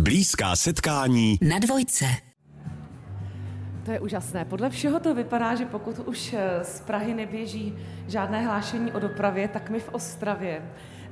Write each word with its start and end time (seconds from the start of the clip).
Blízká 0.00 0.56
setkání 0.56 1.38
na 1.42 1.58
dvojce. 1.58 2.04
To 3.84 3.90
je 3.90 4.00
úžasné. 4.00 4.44
Podle 4.44 4.70
všeho 4.70 5.00
to 5.00 5.14
vypadá, 5.14 5.54
že 5.54 5.64
pokud 5.64 5.98
už 5.98 6.32
eh, 6.32 6.64
z 6.64 6.80
Prahy 6.80 7.14
neběží 7.14 7.74
žádné 8.08 8.42
hlášení 8.42 8.92
o 8.92 8.98
dopravě, 8.98 9.48
tak 9.48 9.70
my 9.70 9.80
v 9.80 9.88
Ostravě 9.88 10.62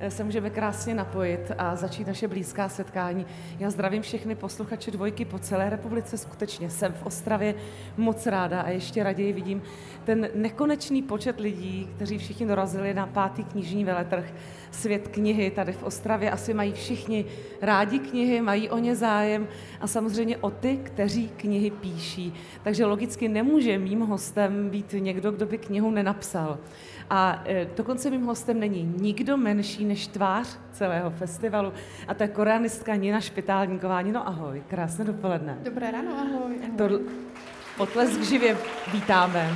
se 0.08 0.24
můžeme 0.24 0.50
krásně 0.50 0.94
napojit 0.94 1.52
a 1.58 1.76
začít 1.76 2.06
naše 2.06 2.28
blízká 2.28 2.68
setkání. 2.68 3.26
Já 3.58 3.70
zdravím 3.70 4.02
všechny 4.02 4.34
posluchače 4.34 4.90
dvojky 4.90 5.24
po 5.24 5.38
celé 5.38 5.70
republice. 5.70 6.18
Skutečně 6.18 6.70
jsem 6.70 6.92
v 6.92 7.06
Ostravě 7.06 7.54
moc 7.96 8.26
ráda 8.26 8.60
a 8.60 8.68
ještě 8.68 9.02
raději 9.02 9.32
vidím 9.32 9.62
ten 10.04 10.28
nekonečný 10.34 11.02
počet 11.02 11.40
lidí, 11.40 11.88
kteří 11.96 12.18
všichni 12.18 12.46
dorazili 12.46 12.94
na 12.94 13.06
pátý 13.06 13.44
knižní 13.44 13.84
veletrh 13.84 14.34
Svět 14.70 15.08
knihy 15.08 15.50
tady 15.50 15.72
v 15.72 15.82
Ostravě. 15.82 16.30
Asi 16.30 16.54
mají 16.54 16.72
všichni 16.72 17.24
rádi 17.62 17.98
knihy, 17.98 18.40
mají 18.40 18.70
o 18.70 18.78
ně 18.78 18.96
zájem 18.96 19.48
a 19.80 19.86
samozřejmě 19.86 20.36
o 20.36 20.50
ty, 20.50 20.76
kteří 20.76 21.28
knihy 21.28 21.70
píší. 21.70 22.34
Takže 22.62 22.86
logicky 22.86 23.28
nemůže 23.28 23.78
mým 23.78 24.00
hostem 24.00 24.70
být 24.70 24.94
někdo, 24.98 25.32
kdo 25.32 25.46
by 25.46 25.58
knihu 25.58 25.90
nenapsal. 25.90 26.58
A 27.10 27.42
e, 27.46 27.66
dokonce 27.76 28.10
mým 28.10 28.26
hostem 28.26 28.60
není 28.60 28.94
nikdo 28.96 29.36
menší 29.36 29.84
než 29.84 30.06
tvář 30.06 30.58
celého 30.72 31.10
festivalu 31.10 31.72
a 32.08 32.14
to 32.14 32.22
je 32.22 32.28
koreanistka 32.28 32.94
Nina 32.94 33.20
Špitálníková. 33.20 34.02
Nino, 34.02 34.28
ahoj, 34.28 34.62
krásné 34.68 35.04
dopoledne. 35.04 35.58
Dobré 35.62 35.90
ráno, 35.90 36.10
ahoj. 36.18 36.56
ahoj. 36.64 36.76
To, 36.76 37.00
potlesk 37.76 38.22
živě 38.22 38.56
vítáme. 38.92 39.54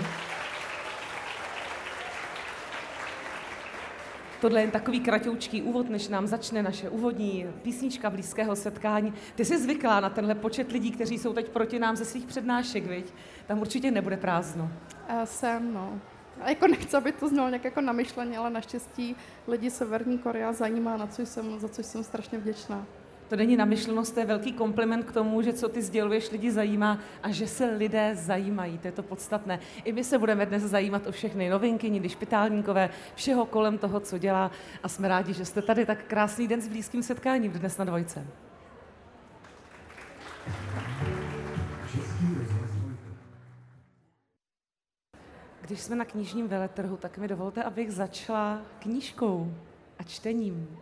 Tohle 4.40 4.60
je 4.60 4.62
jen 4.62 4.70
takový 4.70 5.00
kratoučký 5.00 5.62
úvod, 5.62 5.90
než 5.90 6.08
nám 6.08 6.26
začne 6.26 6.62
naše 6.62 6.88
úvodní 6.88 7.46
písnička 7.62 8.10
blízkého 8.10 8.56
setkání. 8.56 9.14
Ty 9.34 9.44
jsi 9.44 9.58
zvyklá 9.58 10.00
na 10.00 10.10
tenhle 10.10 10.34
počet 10.34 10.72
lidí, 10.72 10.90
kteří 10.90 11.18
jsou 11.18 11.32
teď 11.32 11.48
proti 11.48 11.78
nám 11.78 11.96
ze 11.96 12.04
svých 12.04 12.26
přednášek, 12.26 12.86
viď? 12.86 13.14
Tam 13.46 13.60
určitě 13.60 13.90
nebude 13.90 14.16
prázdno. 14.16 14.70
Uh, 15.10 15.22
jsem, 15.24 15.74
no. 15.74 16.00
A 16.40 16.50
jako 16.50 16.66
nechci, 16.66 16.96
aby 16.96 17.12
to 17.12 17.28
znělo 17.28 17.48
nějak 17.48 17.64
jako 17.64 17.80
namyšleně, 17.80 18.38
ale 18.38 18.50
naštěstí 18.50 19.16
lidi 19.48 19.70
Severní 19.70 20.18
Korea 20.18 20.52
zajímá, 20.52 20.96
na 20.96 21.06
co 21.06 21.26
jsem, 21.26 21.60
za 21.60 21.68
co 21.68 21.82
jsem 21.82 22.04
strašně 22.04 22.38
vděčná 22.38 22.86
to 23.32 23.36
není 23.36 23.56
namyšlenost, 23.56 24.14
to 24.14 24.20
je 24.20 24.26
velký 24.26 24.52
kompliment 24.52 25.04
k 25.04 25.12
tomu, 25.12 25.42
že 25.42 25.52
co 25.52 25.68
ty 25.68 25.82
sděluješ, 25.82 26.30
lidi 26.30 26.50
zajímá 26.50 26.98
a 27.22 27.30
že 27.30 27.46
se 27.46 27.64
lidé 27.64 28.10
zajímají, 28.14 28.78
to 28.78 28.88
je 28.88 28.92
to 28.92 29.02
podstatné. 29.02 29.60
I 29.84 29.92
my 29.92 30.04
se 30.04 30.18
budeme 30.18 30.46
dnes 30.46 30.62
zajímat 30.62 31.06
o 31.06 31.12
všechny 31.12 31.48
novinky, 31.48 31.90
Nidy 31.90 32.08
Špitálníkové, 32.08 32.90
všeho 33.14 33.46
kolem 33.46 33.78
toho, 33.78 34.00
co 34.00 34.18
dělá 34.18 34.50
a 34.82 34.88
jsme 34.88 35.08
rádi, 35.08 35.32
že 35.32 35.44
jste 35.44 35.62
tady 35.62 35.86
tak 35.86 36.04
krásný 36.04 36.48
den 36.48 36.60
s 36.60 36.68
blízkým 36.68 37.02
setkáním 37.02 37.52
dnes 37.52 37.78
na 37.78 37.84
dvojce. 37.84 38.26
Když 45.62 45.80
jsme 45.80 45.96
na 45.96 46.04
knižním 46.04 46.48
veletrhu, 46.48 46.96
tak 46.96 47.18
mi 47.18 47.28
dovolte, 47.28 47.62
abych 47.62 47.92
začala 47.92 48.62
knížkou 48.78 49.54
a 49.98 50.02
čtením. 50.02 50.78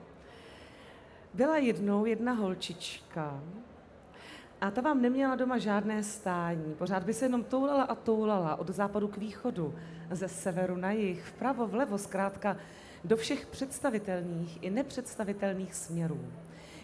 Byla 1.35 1.57
jednou 1.57 2.05
jedna 2.05 2.33
holčička 2.33 3.41
a 4.61 4.71
ta 4.71 4.81
vám 4.81 5.03
neměla 5.03 5.37
doma 5.37 5.59
žádné 5.59 6.03
stání. 6.03 6.75
Pořád 6.79 7.03
by 7.03 7.15
se 7.15 7.25
jenom 7.25 7.45
toulala 7.45 7.83
a 7.83 7.95
toulala 7.95 8.57
od 8.57 8.69
západu 8.69 9.09
k 9.09 9.17
východu, 9.17 9.75
ze 10.11 10.29
severu 10.29 10.77
na 10.77 10.91
jih, 10.93 11.25
vpravo, 11.25 11.67
vlevo, 11.67 11.99
zkrátka 11.99 12.57
do 13.05 13.17
všech 13.17 13.47
představitelných 13.47 14.63
i 14.63 14.71
nepředstavitelných 14.71 15.75
směrů. 15.75 16.21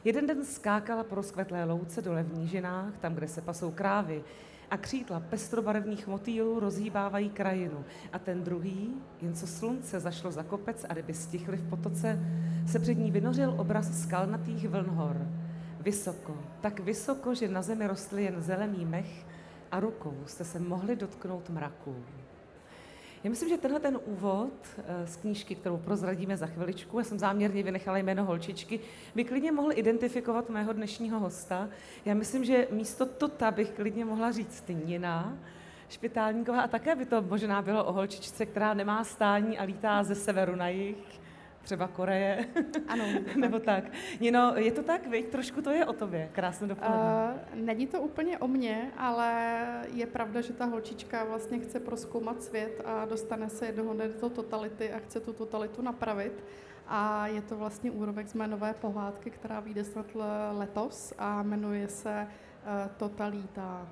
Jeden 0.04 0.26
den 0.26 0.44
skákala 0.44 1.04
po 1.04 1.14
rozkvetlé 1.14 1.64
louce 1.64 2.02
dole 2.02 2.22
v 2.22 2.38
nížinách, 2.38 2.98
tam, 3.00 3.14
kde 3.14 3.28
se 3.28 3.40
pasou 3.40 3.70
krávy, 3.70 4.24
a 4.70 4.76
křídla 4.76 5.20
pestrobarevných 5.20 6.06
motýlů 6.06 6.60
rozhýbávají 6.60 7.30
krajinu. 7.30 7.84
A 8.12 8.18
ten 8.18 8.44
druhý, 8.44 8.94
jen 9.22 9.34
co 9.34 9.46
slunce 9.46 10.00
zašlo 10.00 10.32
za 10.32 10.42
kopec 10.42 10.86
a 10.88 10.94
ryby 10.94 11.14
stichly 11.14 11.56
v 11.56 11.68
potoce, 11.70 12.18
se 12.66 12.78
před 12.78 12.94
ní 12.94 13.10
vynořil 13.10 13.54
obraz 13.58 14.02
skalnatých 14.02 14.68
vln 14.68 14.86
hor. 14.86 15.26
Vysoko, 15.80 16.38
tak 16.60 16.80
vysoko, 16.80 17.34
že 17.34 17.48
na 17.48 17.62
zemi 17.62 17.86
rostly 17.86 18.24
jen 18.24 18.42
zelený 18.42 18.84
mech 18.84 19.26
a 19.72 19.80
rukou 19.80 20.14
jste 20.26 20.44
se 20.44 20.58
mohli 20.58 20.96
dotknout 20.96 21.50
mraků. 21.50 21.96
Já 23.26 23.30
myslím, 23.30 23.48
že 23.48 23.58
tenhle 23.58 23.80
ten 23.80 23.98
úvod 24.04 24.52
eh, 24.78 25.06
z 25.06 25.16
knížky, 25.16 25.54
kterou 25.54 25.76
prozradíme 25.76 26.36
za 26.36 26.46
chviličku, 26.46 26.98
já 26.98 27.04
jsem 27.04 27.18
záměrně 27.18 27.62
vynechala 27.62 27.98
jméno 27.98 28.24
holčičky, 28.24 28.80
by 29.14 29.24
klidně 29.24 29.52
mohl 29.52 29.72
identifikovat 29.72 30.50
mého 30.50 30.72
dnešního 30.72 31.18
hosta. 31.18 31.68
Já 32.04 32.14
myslím, 32.14 32.44
že 32.44 32.68
místo 32.70 33.06
Tota 33.06 33.50
bych 33.50 33.70
klidně 33.70 34.04
mohla 34.04 34.32
říct 34.32 34.64
Nina, 34.68 35.38
Špitálníková 35.88 36.62
a 36.62 36.68
také 36.68 36.96
by 36.96 37.06
to 37.06 37.22
možná 37.22 37.62
bylo 37.62 37.84
o 37.84 37.92
holčičce, 37.92 38.46
která 38.46 38.74
nemá 38.74 39.04
stání 39.04 39.58
a 39.58 39.64
lítá 39.64 40.02
ze 40.04 40.14
severu 40.14 40.56
na 40.56 40.68
jih 40.68 41.20
třeba 41.66 41.88
Koreje. 41.88 42.46
Ano. 42.88 43.04
Nebo 43.36 43.58
tak. 43.58 43.84
Nino, 44.20 44.52
je 44.56 44.72
to 44.72 44.82
tak, 44.82 45.06
viď? 45.06 45.28
Trošku 45.28 45.62
to 45.62 45.70
je 45.70 45.86
o 45.86 45.92
tobě. 45.92 46.30
Krásné 46.32 46.66
dopoledne. 46.66 47.34
Uh, 47.54 47.60
není 47.60 47.86
to 47.86 48.00
úplně 48.00 48.38
o 48.38 48.48
mně, 48.48 48.92
ale 48.96 49.30
je 49.92 50.06
pravda, 50.06 50.40
že 50.40 50.52
ta 50.52 50.64
holčička 50.64 51.24
vlastně 51.24 51.58
chce 51.58 51.80
proskoumat 51.80 52.42
svět 52.42 52.82
a 52.84 53.04
dostane 53.04 53.50
se 53.50 53.66
jednoho 53.66 53.94
do 53.94 54.04
do 54.20 54.30
totality 54.30 54.92
a 54.92 54.98
chce 54.98 55.20
tu 55.20 55.32
totalitu 55.32 55.82
napravit. 55.82 56.44
A 56.86 57.26
je 57.26 57.42
to 57.42 57.56
vlastně 57.56 57.90
úrovek 57.90 58.28
z 58.28 58.34
mé 58.34 58.46
nové 58.46 58.74
pohádky, 58.74 59.30
která 59.30 59.60
vyjde 59.60 59.84
snad 59.84 60.06
letos 60.52 61.14
a 61.18 61.42
jmenuje 61.42 61.88
se 61.88 62.26
uh, 62.26 62.90
Totalita. 62.96 63.88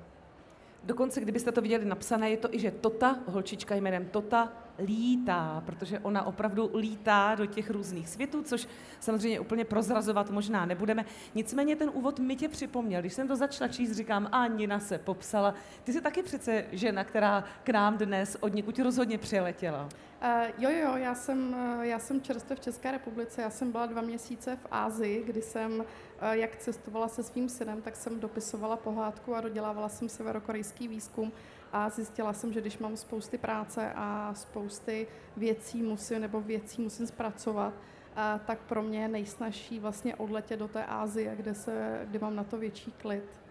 Dokonce, 0.83 1.21
kdybyste 1.21 1.51
to 1.51 1.61
viděli 1.61 1.85
napsané, 1.85 2.29
je 2.29 2.37
to 2.37 2.53
i, 2.53 2.59
že 2.59 2.71
Tota, 2.71 3.19
holčička 3.27 3.75
jménem 3.75 4.05
Tota, 4.05 4.53
lítá, 4.79 5.63
protože 5.65 5.99
ona 5.99 6.25
opravdu 6.25 6.71
lítá 6.73 7.35
do 7.35 7.45
těch 7.45 7.69
různých 7.69 8.09
světů, 8.09 8.43
což 8.43 8.67
samozřejmě 8.99 9.39
úplně 9.39 9.65
prozrazovat 9.65 10.29
možná 10.29 10.65
nebudeme. 10.65 11.05
Nicméně 11.35 11.75
ten 11.75 11.91
úvod 11.93 12.19
mi 12.19 12.35
tě 12.35 12.49
připomněl. 12.49 13.01
Když 13.01 13.13
jsem 13.13 13.27
to 13.27 13.35
začala 13.35 13.67
číst, 13.67 13.91
říkám, 13.91 14.29
a 14.31 14.47
Nina 14.47 14.79
se 14.79 14.97
popsala. 14.97 15.53
Ty 15.83 15.93
jsi 15.93 16.01
taky 16.01 16.23
přece 16.23 16.65
žena, 16.71 17.03
která 17.03 17.43
k 17.63 17.69
nám 17.69 17.97
dnes 17.97 18.37
od 18.39 18.53
někud 18.53 18.79
rozhodně 18.79 19.17
přiletěla. 19.17 19.89
Uh, 20.23 20.63
jo, 20.63 20.69
jo, 20.69 20.95
já 20.95 21.15
jsem, 21.15 21.55
já 21.81 21.99
jsem 21.99 22.21
čerstvě 22.21 22.55
v 22.55 22.59
České 22.59 22.91
republice, 22.91 23.41
já 23.41 23.49
jsem 23.49 23.71
byla 23.71 23.85
dva 23.85 24.01
měsíce 24.01 24.55
v 24.55 24.67
Ázii, 24.71 25.23
kdy 25.23 25.41
jsem, 25.41 25.71
uh, 25.79 25.85
jak 26.31 26.55
cestovala 26.55 27.07
se 27.07 27.23
svým 27.23 27.49
synem, 27.49 27.81
tak 27.81 27.95
jsem 27.95 28.19
dopisovala 28.19 28.77
pohádku 28.77 29.35
a 29.35 29.41
dodělávala 29.41 29.89
jsem 29.89 30.09
severokorejský 30.09 30.87
výzkum 30.87 31.31
a 31.73 31.89
zjistila 31.89 32.33
jsem, 32.33 32.53
že 32.53 32.61
když 32.61 32.77
mám 32.77 32.97
spousty 32.97 33.37
práce 33.37 33.93
a 33.95 34.33
spousty 34.33 35.07
věcí 35.37 35.83
musím, 35.83 36.21
nebo 36.21 36.41
věcí 36.41 36.81
musím 36.81 37.07
zpracovat, 37.07 37.73
a 38.15 38.39
tak 38.39 38.59
pro 38.59 38.83
mě 38.83 39.01
je 39.01 39.07
nejsnažší 39.07 39.79
vlastně 39.79 40.15
odletět 40.15 40.59
do 40.59 40.67
té 40.67 40.85
Ázie, 40.85 41.35
kde, 41.35 41.53
se, 41.53 42.05
kde 42.09 42.19
mám 42.19 42.35
na 42.35 42.43
to 42.43 42.57
větší 42.57 42.91
klid. 42.91 43.44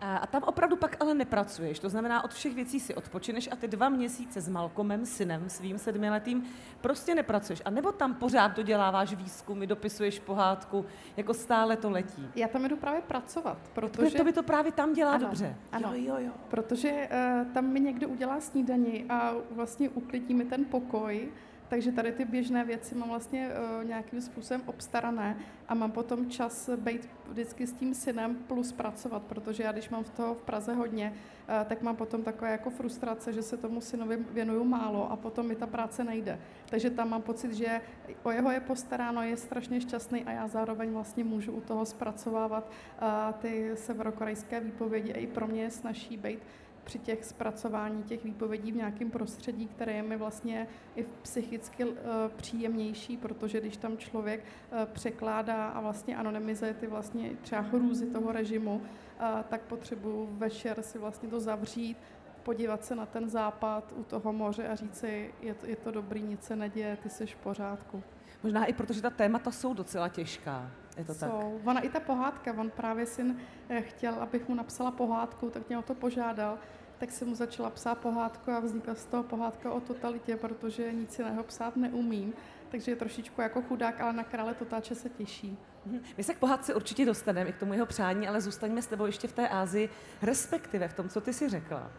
A 0.00 0.26
tam 0.26 0.42
opravdu 0.42 0.76
pak 0.76 0.96
ale 1.00 1.14
nepracuješ. 1.14 1.78
To 1.78 1.88
znamená, 1.88 2.24
od 2.24 2.34
všech 2.34 2.54
věcí 2.54 2.80
si 2.80 2.94
odpočineš 2.94 3.48
a 3.52 3.56
ty 3.56 3.68
dva 3.68 3.88
měsíce 3.88 4.40
s 4.40 4.48
Malcolmem, 4.48 5.06
synem 5.06 5.50
svým 5.50 5.78
sedmiletým, 5.78 6.44
prostě 6.80 7.14
nepracuješ. 7.14 7.62
A 7.64 7.70
nebo 7.70 7.92
tam 7.92 8.14
pořád 8.14 8.56
doděláváš 8.56 9.14
výzkumy, 9.14 9.66
dopisuješ 9.66 10.18
pohádku, 10.18 10.86
jako 11.16 11.34
stále 11.34 11.76
to 11.76 11.90
letí. 11.90 12.28
Já 12.34 12.48
tam 12.48 12.64
jdu 12.68 12.76
právě 12.76 13.00
pracovat, 13.00 13.58
protože... 13.72 14.18
To 14.18 14.24
by 14.24 14.32
to 14.32 14.42
právě 14.42 14.72
tam 14.72 14.92
dělá 14.92 15.12
ano, 15.12 15.26
dobře. 15.26 15.56
Ano, 15.72 15.90
jo, 15.94 16.02
jo, 16.04 16.16
jo. 16.18 16.32
Protože 16.48 17.08
uh, 17.10 17.52
tam 17.52 17.66
mi 17.66 17.80
někdo 17.80 18.08
udělá 18.08 18.40
snídani 18.40 19.04
a 19.08 19.32
vlastně 19.50 19.88
uklidí 19.88 20.34
mi 20.34 20.44
ten 20.44 20.64
pokoj, 20.64 21.28
takže 21.70 21.92
tady 21.92 22.12
ty 22.12 22.24
běžné 22.24 22.64
věci 22.64 22.94
mám 22.94 23.08
vlastně 23.08 23.48
uh, 23.48 23.84
nějakým 23.84 24.20
způsobem 24.20 24.62
obstarané 24.66 25.36
a 25.68 25.74
mám 25.74 25.90
potom 25.92 26.30
čas 26.30 26.70
být 26.76 27.08
vždycky 27.28 27.66
s 27.66 27.72
tím 27.72 27.94
synem 27.94 28.34
plus 28.34 28.72
pracovat, 28.72 29.22
protože 29.22 29.62
já 29.62 29.72
když 29.72 29.88
mám 29.88 30.04
v 30.04 30.10
toho 30.10 30.34
v 30.34 30.42
Praze 30.42 30.74
hodně, 30.74 31.12
uh, 31.14 31.68
tak 31.68 31.82
mám 31.82 31.96
potom 31.96 32.22
takové 32.22 32.50
jako 32.50 32.70
frustrace, 32.70 33.32
že 33.32 33.42
se 33.42 33.56
tomu 33.56 33.80
synovi 33.80 34.16
věnuju 34.16 34.64
málo 34.64 35.10
a 35.10 35.16
potom 35.16 35.46
mi 35.46 35.56
ta 35.56 35.66
práce 35.66 36.04
nejde. 36.04 36.38
Takže 36.70 36.90
tam 36.90 37.10
mám 37.10 37.22
pocit, 37.22 37.52
že 37.52 37.80
o 38.22 38.30
jeho 38.30 38.50
je 38.50 38.60
postaráno, 38.60 39.22
je 39.22 39.36
strašně 39.36 39.80
šťastný 39.80 40.24
a 40.24 40.32
já 40.32 40.48
zároveň 40.48 40.90
vlastně 40.90 41.24
můžu 41.24 41.52
u 41.52 41.60
toho 41.60 41.86
zpracovávat 41.86 42.70
uh, 42.70 43.08
ty 43.40 43.70
severokorejské 43.74 44.60
výpovědi 44.60 45.14
a 45.14 45.18
i 45.18 45.26
pro 45.26 45.46
mě 45.46 45.62
je 45.62 45.70
snažší 45.70 46.16
být 46.16 46.38
při 46.84 46.98
těch 46.98 47.24
zpracování 47.24 48.02
těch 48.02 48.24
výpovědí 48.24 48.72
v 48.72 48.76
nějakém 48.76 49.10
prostředí, 49.10 49.66
které 49.66 49.92
je 49.92 50.02
mi 50.02 50.16
vlastně 50.16 50.66
i 50.96 51.04
psychicky 51.22 51.84
uh, 51.84 51.94
příjemnější, 52.36 53.16
protože 53.16 53.60
když 53.60 53.76
tam 53.76 53.98
člověk 53.98 54.40
uh, 54.40 54.84
překládá 54.84 55.68
a 55.68 55.80
vlastně 55.80 56.16
anonymizuje 56.16 56.74
ty 56.74 56.86
vlastně 56.86 57.30
třeba 57.42 57.60
hrůzy 57.60 58.06
toho 58.06 58.32
režimu, 58.32 58.74
uh, 58.74 59.42
tak 59.48 59.60
potřebuju 59.60 60.28
večer 60.32 60.82
si 60.82 60.98
vlastně 60.98 61.28
to 61.28 61.40
zavřít, 61.40 61.96
podívat 62.42 62.84
se 62.84 62.94
na 62.94 63.06
ten 63.06 63.28
západ 63.28 63.92
u 63.96 64.04
toho 64.04 64.32
moře 64.32 64.68
a 64.68 64.74
říct 64.74 64.96
si, 64.96 65.34
je 65.40 65.54
to, 65.54 65.66
je 65.66 65.76
to 65.76 65.90
dobrý, 65.90 66.22
nic 66.22 66.42
se 66.42 66.56
neděje, 66.56 66.98
ty 67.02 67.10
jsi 67.10 67.26
v 67.26 67.36
pořádku. 67.36 68.02
Možná 68.42 68.64
i 68.64 68.72
protože 68.72 69.02
ta 69.02 69.10
témata 69.10 69.50
jsou 69.50 69.74
docela 69.74 70.08
těžká. 70.08 70.70
Je 70.96 71.04
to 71.04 71.14
Jsou. 71.14 71.26
tak? 71.26 71.68
Ona 71.68 71.80
i 71.80 71.88
ta 71.88 72.00
pohádka, 72.00 72.52
on 72.52 72.70
právě 72.70 73.06
syn 73.06 73.36
eh, 73.68 73.82
chtěl, 73.82 74.14
abych 74.14 74.48
mu 74.48 74.54
napsala 74.54 74.90
pohádku, 74.90 75.50
tak 75.50 75.68
mě 75.68 75.78
o 75.78 75.82
to 75.82 75.94
požádal 75.94 76.58
tak 77.00 77.12
jsem 77.12 77.28
mu 77.28 77.34
začala 77.34 77.70
psát 77.70 77.98
pohádku 77.98 78.50
a 78.50 78.60
vznikla 78.60 78.94
z 78.94 79.04
toho 79.04 79.22
pohádka 79.22 79.72
o 79.72 79.80
totalitě, 79.80 80.36
protože 80.36 80.92
nic 80.92 81.18
jiného 81.18 81.42
psát 81.42 81.76
neumím. 81.76 82.32
Takže 82.70 82.92
je 82.92 82.96
trošičku 82.96 83.40
jako 83.40 83.62
chudák, 83.62 84.00
ale 84.00 84.12
na 84.12 84.24
krále 84.24 84.54
totáče 84.54 84.94
se 84.94 85.08
těší. 85.08 85.58
Mhm. 85.86 86.00
My 86.16 86.24
se 86.24 86.34
k 86.34 86.38
pohádce 86.38 86.74
určitě 86.74 87.06
dostaneme, 87.06 87.50
i 87.50 87.52
k 87.52 87.56
tomu 87.58 87.72
jeho 87.74 87.86
přání, 87.86 88.28
ale 88.28 88.40
zůstaňme 88.40 88.82
s 88.82 88.86
tebou 88.86 89.06
ještě 89.06 89.28
v 89.28 89.32
té 89.32 89.48
Ázii, 89.48 89.88
respektive 90.22 90.88
v 90.88 90.94
tom, 90.94 91.08
co 91.08 91.20
ty 91.20 91.32
si 91.32 91.48
řekla 91.48 91.90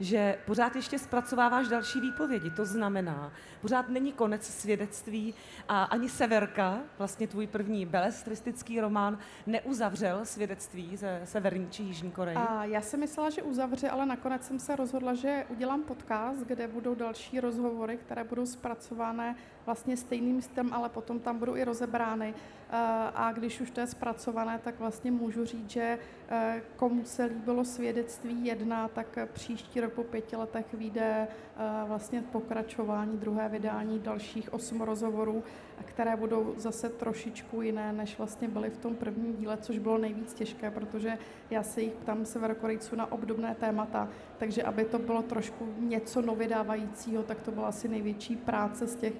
že 0.00 0.38
pořád 0.46 0.76
ještě 0.76 0.98
zpracováváš 0.98 1.68
další 1.68 2.00
výpovědi. 2.00 2.50
To 2.50 2.64
znamená, 2.64 3.32
pořád 3.60 3.88
není 3.88 4.12
konec 4.12 4.44
svědectví 4.44 5.34
a 5.68 5.84
ani 5.84 6.08
Severka, 6.08 6.78
vlastně 6.98 7.26
tvůj 7.26 7.46
první 7.46 7.86
belestristický 7.86 8.80
román, 8.80 9.18
neuzavřel 9.46 10.24
svědectví 10.24 10.96
ze 10.96 11.20
Severní 11.24 11.68
či 11.70 11.82
Jižní 11.82 12.10
Koreji. 12.10 12.36
A 12.36 12.64
já 12.64 12.80
jsem 12.80 13.00
myslela, 13.00 13.30
že 13.30 13.42
uzavře, 13.42 13.90
ale 13.90 14.06
nakonec 14.06 14.46
jsem 14.46 14.58
se 14.58 14.76
rozhodla, 14.76 15.14
že 15.14 15.46
udělám 15.48 15.82
podcast, 15.82 16.46
kde 16.46 16.68
budou 16.68 16.94
další 16.94 17.40
rozhovory, 17.40 17.96
které 17.96 18.24
budou 18.24 18.46
zpracované 18.46 19.36
vlastně 19.66 19.96
stejným 19.96 20.42
stylem, 20.42 20.72
ale 20.72 20.88
potom 20.88 21.20
tam 21.20 21.38
budou 21.38 21.56
i 21.56 21.64
rozebrány. 21.64 22.34
Eh, 22.72 22.76
a 23.14 23.32
když 23.32 23.60
už 23.60 23.70
to 23.70 23.80
je 23.80 23.86
zpracované, 23.86 24.58
tak 24.64 24.78
vlastně 24.78 25.10
můžu 25.10 25.44
říct, 25.44 25.70
že 25.70 25.98
eh, 26.28 26.62
komu 26.76 27.04
se 27.04 27.24
líbilo 27.24 27.64
svědectví 27.64 28.46
jedna, 28.46 28.88
tak 28.88 29.18
příští 29.32 29.80
rok 29.80 29.89
po 29.90 30.04
pěti 30.04 30.36
letech 30.36 30.74
vyjde 30.74 31.28
eh, 31.28 31.84
vlastně 31.86 32.22
pokračování, 32.22 33.18
druhé 33.18 33.48
vydání 33.48 33.98
dalších 33.98 34.52
osm 34.54 34.80
rozhovorů, 34.80 35.44
které 35.84 36.16
budou 36.16 36.54
zase 36.56 36.88
trošičku 36.88 37.62
jiné, 37.62 37.92
než 37.92 38.18
vlastně 38.18 38.48
byly 38.48 38.70
v 38.70 38.78
tom 38.78 38.96
prvním 38.96 39.36
díle, 39.36 39.56
což 39.56 39.78
bylo 39.78 39.98
nejvíc 39.98 40.34
těžké, 40.34 40.70
protože 40.70 41.18
já 41.50 41.62
se 41.62 41.80
jich 41.80 41.92
ptám 41.92 42.24
severokorejců 42.24 42.96
na 42.96 43.12
obdobné 43.12 43.54
témata, 43.54 44.08
takže 44.40 44.62
aby 44.62 44.84
to 44.84 44.98
bylo 44.98 45.22
trošku 45.22 45.68
něco 45.78 46.22
novydávajícího, 46.22 47.22
tak 47.22 47.40
to 47.40 47.50
byla 47.50 47.68
asi 47.68 47.88
největší 47.88 48.36
práce 48.36 48.86
z 48.86 48.96
těch 48.96 49.12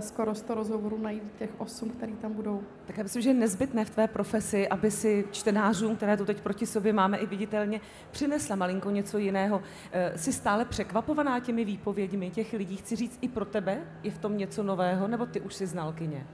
skoro 0.00 0.34
100 0.34 0.54
rozhovorů 0.54 0.98
najít 0.98 1.22
těch 1.38 1.50
osm, 1.58 1.90
který 1.90 2.12
tam 2.12 2.32
budou. 2.32 2.62
Tak 2.86 2.96
já 2.96 3.02
myslím, 3.02 3.22
že 3.22 3.30
je 3.30 3.34
nezbytné 3.34 3.84
v 3.84 3.90
tvé 3.90 4.08
profesi, 4.08 4.68
aby 4.68 4.90
si 4.90 5.24
čtenářům, 5.30 5.96
které 5.96 6.16
tu 6.16 6.24
teď 6.24 6.40
proti 6.40 6.66
sobě 6.66 6.92
máme 6.92 7.18
i 7.18 7.26
viditelně, 7.26 7.80
přinesla 8.10 8.56
malinko 8.56 8.90
něco 8.90 9.18
jiného. 9.18 9.62
Eh, 9.92 10.18
jsi 10.18 10.32
stále 10.32 10.64
překvapovaná 10.64 11.40
těmi 11.40 11.64
výpověďmi 11.64 12.30
těch 12.30 12.52
lidí? 12.52 12.76
Chci 12.76 12.96
říct, 12.96 13.18
i 13.20 13.28
pro 13.28 13.44
tebe 13.44 13.78
je 14.02 14.10
v 14.10 14.18
tom 14.18 14.38
něco 14.38 14.62
nového, 14.62 15.08
nebo 15.08 15.26
ty 15.26 15.40
už 15.40 15.54
si 15.54 15.66
znalkyně? 15.66 16.26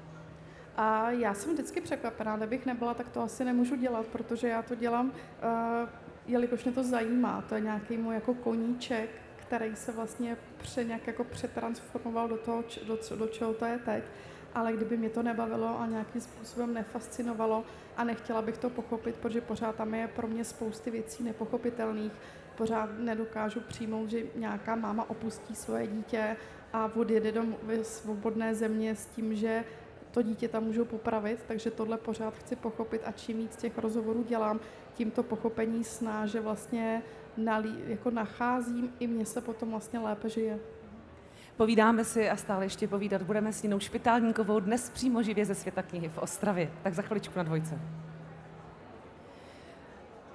A 0.76 1.10
já 1.10 1.34
jsem 1.34 1.52
vždycky 1.52 1.80
překvapená, 1.80 2.36
kdybych 2.36 2.66
nebyla, 2.66 2.94
tak 2.94 3.08
to 3.08 3.22
asi 3.22 3.44
nemůžu 3.44 3.76
dělat, 3.76 4.06
protože 4.06 4.48
já 4.48 4.62
to 4.62 4.74
dělám, 4.74 5.06
uh, 5.06 5.88
jelikož 6.30 6.64
mě 6.64 6.72
to 6.72 6.82
zajímá, 6.82 7.44
to 7.48 7.54
je 7.54 7.60
nějaký 7.60 7.96
můj 7.96 8.14
jako 8.14 8.34
koníček, 8.34 9.10
který 9.36 9.76
se 9.76 9.92
vlastně 9.92 10.36
pře, 10.58 10.84
nějak 10.84 11.06
jako 11.06 11.24
přetransformoval 11.24 12.28
do 12.28 12.36
toho, 12.36 12.64
do, 12.86 12.98
do 13.16 13.26
čeho 13.26 13.54
to 13.54 13.64
je 13.64 13.78
teď 13.78 14.04
ale 14.54 14.72
kdyby 14.72 14.96
mě 14.96 15.10
to 15.10 15.22
nebavilo 15.22 15.80
a 15.80 15.86
nějakým 15.86 16.20
způsobem 16.20 16.74
nefascinovalo 16.74 17.64
a 17.96 18.04
nechtěla 18.04 18.42
bych 18.42 18.58
to 18.58 18.70
pochopit, 18.70 19.16
protože 19.16 19.40
pořád 19.40 19.76
tam 19.76 19.94
je 19.94 20.08
pro 20.08 20.28
mě 20.28 20.44
spousty 20.44 20.90
věcí 20.90 21.24
nepochopitelných, 21.24 22.12
pořád 22.56 22.90
nedokážu 22.98 23.60
přijmout, 23.60 24.10
že 24.10 24.22
nějaká 24.34 24.76
máma 24.76 25.10
opustí 25.10 25.54
svoje 25.54 25.86
dítě 25.86 26.36
a 26.72 26.90
odjede 26.96 27.32
do 27.32 27.44
svobodné 27.82 28.54
země 28.54 28.94
s 28.94 29.06
tím, 29.06 29.34
že 29.34 29.64
to 30.10 30.22
dítě 30.22 30.48
tam 30.48 30.64
můžou 30.64 30.84
popravit, 30.84 31.44
takže 31.48 31.70
tohle 31.70 31.98
pořád 31.98 32.34
chci 32.34 32.56
pochopit 32.56 33.02
a 33.04 33.12
čím 33.12 33.38
víc 33.38 33.56
těch 33.56 33.78
rozhovorů 33.78 34.24
dělám, 34.28 34.60
tím 34.94 35.10
to 35.10 35.22
pochopení 35.22 35.84
snáže 35.84 36.40
vlastně 36.40 37.02
nalí, 37.36 37.74
jako 37.86 38.10
nacházím, 38.10 38.92
i 38.98 39.06
mně 39.06 39.26
se 39.26 39.40
potom 39.40 39.70
vlastně 39.70 39.98
lépe 39.98 40.28
žije. 40.28 40.58
Povídáme 41.56 42.04
si 42.04 42.30
a 42.30 42.36
stále 42.36 42.64
ještě 42.64 42.88
povídat 42.88 43.22
budeme 43.22 43.52
s 43.52 43.62
Ninou 43.62 43.80
Špitálníkovou 43.80 44.60
dnes 44.60 44.90
přímo 44.90 45.22
živě 45.22 45.44
ze 45.44 45.54
Světa 45.54 45.82
knihy 45.82 46.08
v 46.08 46.18
Ostravě. 46.18 46.70
Tak 46.82 46.94
za 46.94 47.02
chviličku 47.02 47.34
na 47.36 47.42
dvojce. 47.42 47.78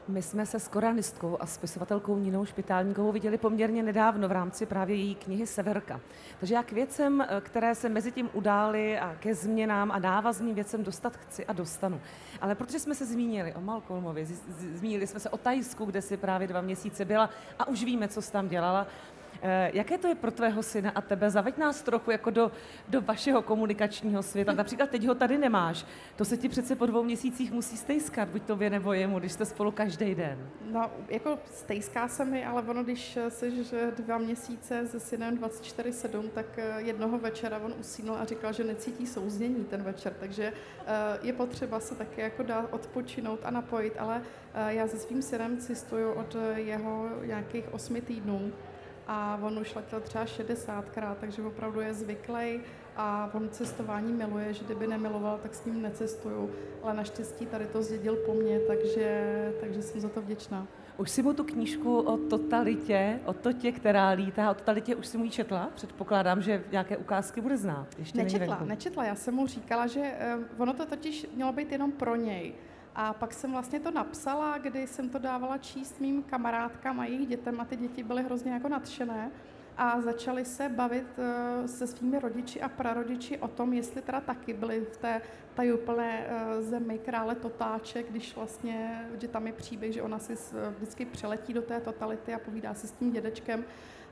My 0.08 0.22
jsme 0.22 0.46
se 0.46 0.60
s 0.60 0.68
koranistkou 0.68 1.38
a 1.40 1.46
spisovatelkou 1.46 2.18
Ninou 2.18 2.46
Špitálníkovou 2.46 3.12
viděli 3.12 3.38
poměrně 3.38 3.84
nedávno 3.84 4.28
v 4.28 4.32
rámci 4.32 4.66
právě 4.66 4.96
její 4.96 5.16
knihy 5.16 5.48
Severka. 5.48 6.00
Takže 6.40 6.56
já 6.56 6.64
k 6.64 6.72
věcem, 6.72 7.26
které 7.42 7.76
se 7.76 7.90
mezi 7.90 8.12
tím 8.12 8.30
udály 8.34 9.00
a 9.00 9.16
ke 9.20 9.36
změnám 9.36 9.92
a 9.92 10.00
návazným 10.00 10.56
věcem 10.56 10.84
dostat 10.84 11.18
chci 11.18 11.46
a 11.46 11.54
dostanu. 11.54 12.02
Ale 12.42 12.56
protože 12.56 12.80
jsme 12.80 12.96
se 12.96 13.06
zmínili 13.06 13.54
o 13.54 13.62
Malcolmovi, 13.62 14.26
zmínili 14.74 15.08
jsme 15.08 15.20
se 15.20 15.30
o 15.30 15.38
Tajsku, 15.38 15.86
kde 15.86 16.02
si 16.02 16.18
právě 16.18 16.48
dva 16.48 16.62
měsíce 16.62 17.06
byla 17.06 17.30
a 17.60 17.68
už 17.68 17.84
víme, 17.84 18.08
co 18.08 18.22
jsi 18.22 18.32
tam 18.32 18.48
dělala, 18.48 18.88
Eh, 18.88 19.15
jaké 19.74 19.98
to 19.98 20.08
je 20.08 20.16
pro 20.16 20.32
tvého 20.32 20.64
syna 20.64 20.92
a 20.96 21.02
tebe? 21.02 21.30
Zaveď 21.30 21.58
nás 21.58 21.82
trochu 21.82 22.12
jako 22.12 22.30
do, 22.30 22.52
do 22.88 23.02
vašeho 23.02 23.42
komunikačního 23.42 24.24
světa. 24.24 24.54
Například 24.54 24.90
teď 24.90 25.08
ho 25.08 25.16
tady 25.16 25.38
nemáš. 25.38 25.86
To 26.16 26.26
se 26.26 26.38
ti 26.38 26.50
přece 26.50 26.76
po 26.76 26.86
dvou 26.86 27.04
měsících 27.04 27.52
musí 27.52 27.78
stejskat, 27.78 28.30
buď 28.30 28.44
to 28.44 28.56
vy 28.56 28.70
nebo 28.70 28.94
jemu, 28.94 29.20
když 29.20 29.32
jste 29.32 29.46
spolu 29.46 29.72
každý 29.72 30.16
den. 30.16 30.50
No, 30.72 30.92
jako 31.10 31.40
stejská 31.52 32.08
se 32.08 32.26
mi, 32.26 32.46
ale 32.46 32.62
ono, 32.62 32.84
když 32.84 33.18
jsi 33.30 33.66
dva 33.98 34.18
měsíce 34.18 34.88
se 34.88 35.00
synem 35.00 35.38
24-7, 35.38 36.30
tak 36.30 36.46
eh, 36.58 36.82
jednoho 36.82 37.18
večera 37.18 37.60
on 37.60 37.74
usínul 37.80 38.16
a 38.16 38.26
říkal, 38.26 38.54
že 38.54 38.64
necítí 38.64 39.08
souznění 39.08 39.66
ten 39.66 39.84
večer, 39.84 40.14
takže 40.20 40.54
eh, 40.54 41.20
je 41.22 41.34
potřeba 41.34 41.80
se 41.80 41.96
taky 41.96 42.22
jako 42.22 42.44
dát 42.44 42.68
odpočinout 42.72 43.40
a 43.44 43.52
napojit, 43.52 43.94
ale 44.00 44.22
já 44.68 44.88
se 44.88 44.98
svým 44.98 45.22
synem 45.22 45.58
cestuju 45.58 46.12
od 46.12 46.36
jeho 46.56 47.10
nějakých 47.26 47.74
osmi 47.74 48.02
týdnů 48.02 48.52
a 49.08 49.40
on 49.42 49.60
už 49.60 49.76
letěl 49.76 50.00
třeba 50.00 50.26
60krát, 50.26 51.16
takže 51.20 51.42
opravdu 51.42 51.82
je 51.82 51.94
zvyklý 51.94 52.62
a 52.96 53.30
on 53.34 53.50
cestování 53.50 54.14
miluje, 54.14 54.54
že 54.54 54.66
kdyby 54.66 54.88
nemiloval, 54.88 55.40
tak 55.44 55.56
s 55.56 55.66
ním 55.66 55.82
necestuju, 55.82 56.52
ale 56.84 56.94
naštěstí 56.94 57.46
tady 57.46 57.66
to 57.66 57.84
zdědil 57.84 58.16
po 58.16 58.34
mně, 58.34 58.60
takže, 58.60 59.54
takže 59.62 59.82
jsem 59.82 60.02
za 60.02 60.10
to 60.10 60.22
vděčná. 60.22 60.68
Už 60.98 61.12
si 61.12 61.24
mu 61.24 61.34
tu 61.34 61.44
knížku 61.44 62.00
o 62.00 62.18
totalitě, 62.18 63.20
o 63.26 63.34
totě, 63.34 63.72
která 63.72 64.10
lítá, 64.10 64.52
o 64.52 64.54
totalitě 64.54 64.96
už 64.96 65.08
si 65.08 65.18
mu 65.18 65.24
ji 65.24 65.30
četla? 65.30 65.70
Předpokládám, 65.76 66.42
že 66.42 66.64
nějaké 66.72 66.98
ukázky 66.98 67.42
bude 67.42 67.58
znát. 67.58 67.88
Ještě 67.98 68.18
nečetla, 68.18 68.60
nečetla. 68.66 69.06
Já 69.06 69.16
jsem 69.16 69.34
mu 69.34 69.48
říkala, 69.48 69.88
že 69.88 70.14
uh, 70.38 70.62
ono 70.62 70.74
to 70.74 70.86
totiž 70.86 71.28
mělo 71.36 71.54
být 71.54 71.72
jenom 71.72 71.92
pro 71.92 72.16
něj. 72.16 72.54
A 72.96 73.14
pak 73.14 73.34
jsem 73.34 73.52
vlastně 73.52 73.80
to 73.80 73.92
napsala, 73.92 74.58
kdy 74.58 74.88
jsem 74.88 75.10
to 75.10 75.20
dávala 75.20 75.58
číst 75.58 76.00
mým 76.00 76.24
kamarádkám 76.24 77.00
a 77.00 77.06
jejich 77.06 77.28
dětem 77.28 77.60
a 77.60 77.66
ty 77.66 77.76
děti 77.76 78.04
byly 78.04 78.24
hrozně 78.24 78.52
jako 78.52 78.70
nadšené 78.70 79.32
a 79.78 80.02
začali 80.02 80.46
se 80.46 80.70
bavit 80.70 81.06
uh, 81.18 81.66
se 81.66 81.88
svými 81.88 82.20
rodiči 82.20 82.62
a 82.62 82.70
prarodiči 82.70 83.38
o 83.38 83.48
tom, 83.48 83.74
jestli 83.74 84.02
teda 84.02 84.22
taky 84.22 84.54
byli 84.54 84.80
v 84.80 84.98
té 84.98 85.22
tajuplné 85.54 86.28
uh, 86.28 86.64
zemi 86.64 86.98
krále 87.00 87.36
Totáče, 87.36 88.04
když 88.04 88.36
vlastně, 88.36 89.08
že 89.22 89.28
tam 89.28 89.48
je 89.48 89.54
příběh, 89.54 89.94
že 89.94 90.02
ona 90.02 90.20
si 90.20 90.36
vždycky 90.78 91.06
přeletí 91.06 91.54
do 91.54 91.62
té 91.62 91.82
totality 91.82 92.34
a 92.34 92.40
povídá 92.40 92.74
si 92.74 92.88
s 92.88 92.92
tím 92.92 93.12
dědečkem 93.12 93.66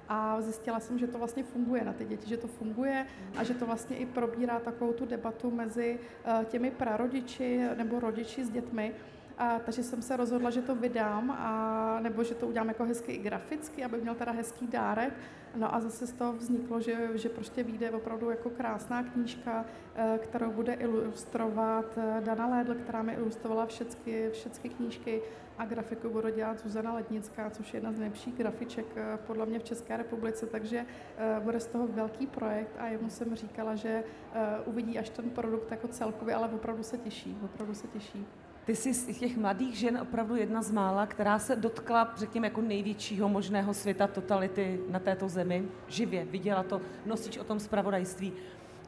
a 0.09 0.41
zjistila 0.41 0.79
jsem, 0.79 0.99
že 0.99 1.07
to 1.07 1.17
vlastně 1.17 1.43
funguje 1.43 1.83
na 1.83 1.93
ty 1.93 2.05
děti, 2.05 2.29
že 2.29 2.37
to 2.37 2.47
funguje 2.47 3.05
a 3.37 3.43
že 3.43 3.53
to 3.53 3.65
vlastně 3.65 3.97
i 3.97 4.05
probírá 4.05 4.59
takovou 4.59 4.93
tu 4.93 5.05
debatu 5.05 5.51
mezi 5.51 5.99
eh, 6.25 6.45
těmi 6.45 6.71
prarodiči 6.71 7.61
nebo 7.77 7.99
rodiči 7.99 8.45
s 8.45 8.49
dětmi, 8.49 8.93
a, 9.37 9.59
takže 9.59 9.83
jsem 9.83 10.01
se 10.01 10.17
rozhodla, 10.17 10.49
že 10.49 10.61
to 10.61 10.75
vydám, 10.75 11.31
a, 11.31 11.99
nebo 12.01 12.23
že 12.23 12.35
to 12.35 12.47
udělám 12.47 12.67
jako 12.67 12.85
hezky 12.85 13.11
i 13.11 13.17
graficky, 13.17 13.83
aby 13.83 14.01
měl 14.01 14.15
teda 14.15 14.31
hezký 14.31 14.67
dárek. 14.67 15.13
No 15.55 15.75
a 15.75 15.79
zase 15.79 16.07
z 16.07 16.13
toho 16.13 16.33
vzniklo, 16.33 16.81
že, 16.81 17.09
že 17.15 17.29
prostě 17.29 17.63
vyjde 17.63 17.91
opravdu 17.91 18.29
jako 18.29 18.49
krásná 18.49 19.03
knížka, 19.03 19.65
eh, 19.95 20.19
kterou 20.23 20.51
bude 20.51 20.73
ilustrovat 20.73 21.97
eh, 21.97 22.21
Dana 22.21 22.47
Lédl, 22.47 22.75
která 22.75 23.01
mi 23.01 23.13
ilustrovala 23.13 23.65
všechny, 23.65 24.29
všechny 24.31 24.69
knížky 24.69 25.21
a 25.57 25.65
grafiku 25.65 26.09
bude 26.09 26.31
dělat 26.31 26.59
Zuzana 26.59 26.93
Lednická, 26.93 27.49
což 27.49 27.73
je 27.73 27.77
jedna 27.77 27.91
z 27.91 27.99
nejlepších 27.99 28.35
grafiček 28.35 28.85
eh, 28.95 29.17
podle 29.27 29.45
mě 29.45 29.59
v 29.59 29.63
České 29.63 29.97
republice, 29.97 30.45
takže 30.45 30.85
bude 31.39 31.59
z 31.59 31.67
toho 31.67 31.87
velký 31.87 32.27
projekt 32.27 32.75
a 32.79 32.87
jemu 32.87 33.09
jsem 33.09 33.35
říkala, 33.35 33.75
že 33.75 34.03
uvidí 34.65 34.99
až 34.99 35.09
ten 35.09 35.29
produkt 35.29 35.71
jako 35.71 35.87
celkově, 35.87 36.35
ale 36.35 36.47
opravdu 36.47 36.83
se 36.83 36.97
těší, 36.97 37.37
opravdu 37.43 37.73
se 37.73 37.87
těší. 37.87 38.25
Ty 38.65 38.75
jsi 38.75 38.93
z 38.93 39.19
těch 39.19 39.37
mladých 39.37 39.75
žen 39.75 39.97
opravdu 40.01 40.35
jedna 40.35 40.61
z 40.61 40.71
mála, 40.71 41.05
která 41.05 41.39
se 41.39 41.55
dotkla, 41.55 42.13
řekněme, 42.15 42.47
jako 42.47 42.61
největšího 42.61 43.29
možného 43.29 43.73
světa 43.73 44.07
totality 44.07 44.79
na 44.89 44.99
této 44.99 45.29
zemi, 45.29 45.67
živě, 45.87 46.25
viděla 46.25 46.63
to, 46.63 46.81
nosič 47.05 47.37
o 47.37 47.43
tom 47.43 47.59
zpravodajství. 47.59 48.33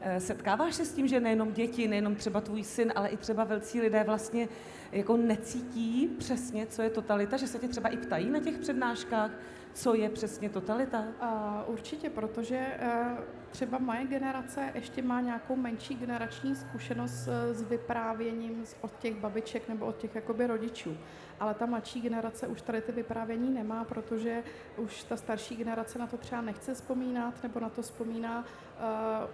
Eh, 0.00 0.20
setkáváš 0.20 0.74
se 0.74 0.84
s 0.84 0.92
tím, 0.92 1.08
že 1.08 1.20
nejenom 1.20 1.52
děti, 1.52 1.88
nejenom 1.88 2.14
třeba 2.14 2.40
tvůj 2.40 2.64
syn, 2.64 2.92
ale 2.96 3.08
i 3.08 3.16
třeba 3.16 3.44
velcí 3.44 3.80
lidé 3.80 4.04
vlastně 4.04 4.48
jako 4.92 5.16
necítí 5.16 6.10
přesně, 6.18 6.66
co 6.66 6.82
je 6.82 6.90
totalita, 6.90 7.36
že 7.36 7.46
se 7.46 7.58
tě 7.58 7.68
třeba 7.68 7.88
i 7.88 7.96
ptají 7.96 8.30
na 8.30 8.40
těch 8.40 8.58
přednáškách, 8.58 9.30
co 9.72 9.94
je 9.94 10.08
přesně 10.08 10.48
totalita? 10.48 11.00
Uh, 11.00 11.72
určitě, 11.74 12.10
protože 12.10 12.66
uh, 12.82 13.18
třeba 13.50 13.78
moje 13.78 14.06
generace 14.06 14.70
ještě 14.74 15.02
má 15.02 15.20
nějakou 15.20 15.56
menší 15.56 15.94
generační 15.94 16.56
zkušenost 16.56 17.28
uh, 17.28 17.56
s 17.56 17.62
vyprávěním 17.62 18.64
od 18.80 18.98
těch 18.98 19.16
babiček 19.16 19.68
nebo 19.68 19.86
od 19.86 19.96
těch 19.96 20.14
jakoby 20.14 20.46
rodičů. 20.46 20.96
Ale 21.40 21.54
ta 21.54 21.66
mladší 21.66 22.00
generace 22.00 22.46
už 22.46 22.62
tady 22.62 22.80
ty 22.80 22.92
vyprávění 22.92 23.50
nemá, 23.50 23.84
protože 23.84 24.42
už 24.76 25.02
ta 25.02 25.16
starší 25.16 25.56
generace 25.56 25.98
na 25.98 26.06
to 26.06 26.16
třeba 26.16 26.40
nechce 26.40 26.74
vzpomínat 26.74 27.42
nebo 27.42 27.60
na 27.60 27.68
to 27.68 27.82
vzpomíná 27.82 28.44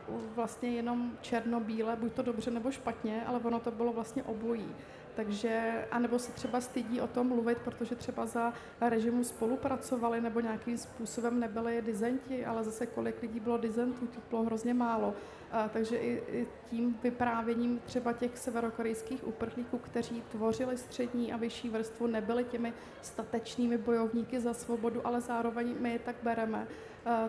uh, 0.09 0.21
vlastně 0.35 0.71
jenom 0.71 1.13
černobíle, 1.21 1.97
buď 1.97 2.13
to 2.13 2.23
dobře 2.23 2.51
nebo 2.51 2.71
špatně, 2.71 3.25
ale 3.27 3.39
ono 3.39 3.61
to 3.61 3.71
bylo 3.71 3.93
vlastně 3.93 4.23
obojí. 4.23 4.75
Takže, 5.17 5.85
anebo 5.91 6.19
se 6.19 6.33
třeba 6.33 6.61
stydí 6.61 7.01
o 7.01 7.07
tom 7.07 7.29
mluvit, 7.29 7.59
protože 7.59 7.95
třeba 7.95 8.27
za 8.27 8.53
režimu 8.81 9.25
spolupracovali 9.25 10.21
nebo 10.21 10.41
nějakým 10.41 10.79
způsobem 10.79 11.41
nebyli 11.41 11.83
dizenti, 11.83 12.47
ale 12.47 12.65
zase 12.65 12.87
kolik 12.87 13.23
lidí 13.23 13.41
bylo 13.41 13.59
dizentů, 13.59 14.07
to 14.07 14.21
bylo 14.31 14.43
hrozně 14.43 14.75
málo. 14.75 15.15
A, 15.53 15.69
takže 15.69 15.97
i, 15.97 16.23
i 16.39 16.47
tím 16.71 16.99
vyprávěním 17.03 17.81
třeba 17.85 18.13
těch 18.13 18.39
severokorejských 18.39 19.27
uprchlíků, 19.27 19.79
kteří 19.79 20.23
tvořili 20.31 20.79
střední 20.79 21.33
a 21.33 21.37
vyšší 21.37 21.69
vrstvu, 21.69 22.07
nebyli 22.07 22.45
těmi 22.45 22.73
statečnými 23.03 23.79
bojovníky 23.79 24.41
za 24.41 24.55
svobodu, 24.55 25.07
ale 25.07 25.21
zároveň 25.21 25.75
my 25.81 25.93
je 25.93 25.99
tak 25.99 26.17
bereme, 26.23 26.67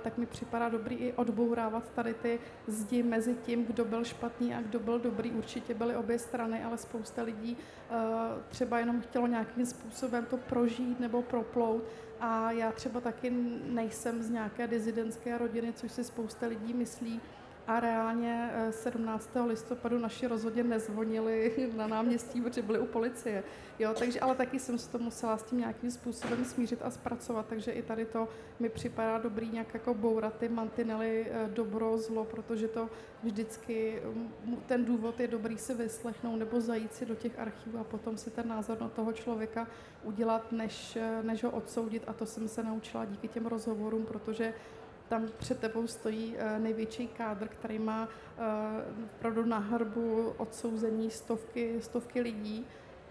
tak 0.02 0.18
mi 0.18 0.26
připadá 0.26 0.70
dobrý 0.70 0.96
i 0.96 1.14
odbourávat 1.14 1.92
tady 1.96 2.14
ty 2.14 2.40
zdi 2.68 3.04
mezi 3.04 3.36
tím, 3.36 3.66
kdo 3.66 3.86
byl 3.86 4.04
špatný 4.04 4.56
a 4.56 4.62
kdo 4.62 4.80
byl 4.80 5.00
dobrý. 5.00 5.32
Určitě 5.32 5.74
byly 5.74 5.96
obě 5.96 6.20
strany, 6.20 6.64
ale 6.64 6.78
spousta 6.78 7.24
lidí 7.24 7.58
a, 7.90 7.94
třeba 8.50 8.80
jenom 8.80 9.02
chtělo 9.02 9.28
nějakým 9.28 9.66
způsobem 9.66 10.26
to 10.26 10.38
prožít 10.38 11.00
nebo 11.00 11.22
proplout. 11.22 11.84
A 12.20 12.52
já 12.52 12.72
třeba 12.72 13.02
taky 13.02 13.30
nejsem 13.66 14.24
z 14.24 14.30
nějaké 14.30 14.68
dizidentské 14.68 15.38
rodiny, 15.38 15.74
což 15.74 15.92
si 15.92 16.04
spousta 16.04 16.48
lidí 16.48 16.74
myslí, 16.74 17.22
a 17.68 17.80
reálně 17.80 18.52
17. 18.72 19.30
Eh, 19.36 19.42
listopadu 19.42 20.00
naši 20.00 20.28
rozhodně 20.28 20.64
nezvonili 20.64 21.70
na 21.78 21.88
náměstí, 21.88 22.42
protože 22.42 22.62
byli 22.62 22.80
u 22.80 22.86
policie. 22.86 23.44
Jo, 23.80 23.94
takže, 24.00 24.20
ale 24.20 24.36
taky 24.36 24.60
jsem 24.60 24.78
se 24.78 24.90
to 24.90 25.00
musela 25.00 25.38
s 25.38 25.44
tím 25.44 25.60
nějakým 25.60 25.92
způsobem 25.92 26.46
smířit 26.46 26.80
a 26.82 26.90
zpracovat, 26.90 27.46
takže 27.50 27.72
i 27.72 27.82
tady 27.82 28.06
to 28.06 28.28
mi 28.60 28.70
připadá 28.70 29.18
dobrý 29.18 29.50
nějak 29.50 29.74
jako 29.74 29.94
bourat 29.94 30.38
ty 30.38 30.50
mantinely 30.50 31.28
eh, 31.30 31.50
dobro, 31.54 31.98
zlo, 31.98 32.26
protože 32.26 32.68
to 32.68 32.90
vždycky, 33.24 34.02
ten 34.66 34.86
důvod 34.86 35.20
je 35.20 35.28
dobrý 35.28 35.58
si 35.58 35.74
vyslechnout 35.74 36.36
nebo 36.36 36.62
zajít 36.62 36.94
si 36.94 37.06
do 37.06 37.16
těch 37.16 37.40
archivů 37.40 37.80
a 37.80 37.84
potom 37.84 38.18
si 38.18 38.32
ten 38.32 38.48
názor 38.48 38.82
na 38.82 38.90
toho 38.90 39.14
člověka 39.14 39.68
udělat, 40.04 40.52
než, 40.52 40.96
eh, 40.96 41.24
než 41.24 41.44
ho 41.44 41.52
odsoudit 41.52 42.04
a 42.08 42.14
to 42.14 42.26
jsem 42.26 42.48
se 42.48 42.64
naučila 42.64 43.06
díky 43.06 43.28
těm 43.28 43.46
rozhovorům, 43.46 44.06
protože 44.06 44.54
tam 45.14 45.28
před 45.38 45.60
tebou 45.60 45.88
stojí 45.88 46.36
uh, 46.36 46.64
největší 46.64 47.08
kádr, 47.08 47.48
který 47.48 47.80
má 47.80 48.08
opravdu 49.18 49.46
na 49.46 49.58
hrbu 49.58 50.34
odsouzení 50.38 51.12
stovky, 51.12 51.82
stovky 51.82 52.22
lidí. 52.22 52.66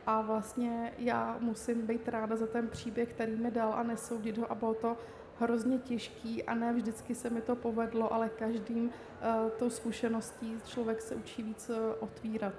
A 0.06 0.20
vlastně 0.20 0.92
já 0.98 1.36
musím 1.40 1.86
být 1.86 2.08
ráda 2.08 2.36
za 2.36 2.46
ten 2.46 2.68
příběh, 2.68 3.08
který 3.08 3.36
mi 3.36 3.50
dal 3.50 3.74
a 3.74 3.82
nesoudit 3.82 4.38
ho. 4.38 4.52
A 4.52 4.54
bylo 4.54 4.74
to 4.74 4.96
hrozně 5.40 5.78
těžký 5.78 6.42
a 6.44 6.54
ne 6.54 6.72
vždycky 6.72 7.14
se 7.14 7.30
mi 7.30 7.40
to 7.40 7.56
povedlo, 7.56 8.12
ale 8.12 8.28
každým 8.28 8.84
uh, 8.84 9.50
tou 9.50 9.70
zkušeností 9.70 10.58
člověk 10.64 11.00
se 11.00 11.14
učí 11.14 11.42
víc 11.42 11.70
otvírat. 12.00 12.54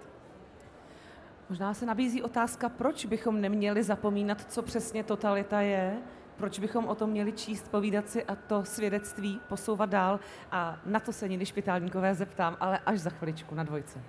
Možná 1.50 1.74
se 1.74 1.86
nabízí 1.86 2.22
otázka, 2.22 2.70
proč 2.70 3.06
bychom 3.06 3.42
neměli 3.42 3.84
zapomínat, 3.84 4.52
co 4.52 4.62
přesně 4.62 5.04
totalita 5.04 5.62
je, 5.62 5.98
proč 6.38 6.60
bychom 6.60 6.88
o 6.88 6.96
tom 6.96 7.10
měli 7.10 7.32
číst, 7.32 7.72
povídat 7.72 8.10
si 8.10 8.24
a 8.24 8.36
to 8.36 8.66
svědectví 8.66 9.40
posouvat 9.50 9.90
dál. 9.90 10.20
A 10.52 10.80
na 10.86 11.00
to 11.00 11.14
se 11.14 11.30
Niny 11.30 11.46
Špitálníkové 11.46 12.16
zeptám, 12.16 12.58
ale 12.60 12.80
až 12.86 13.00
za 13.00 13.10
chviličku 13.10 13.56
na 13.56 13.64
dvojce. 13.64 14.00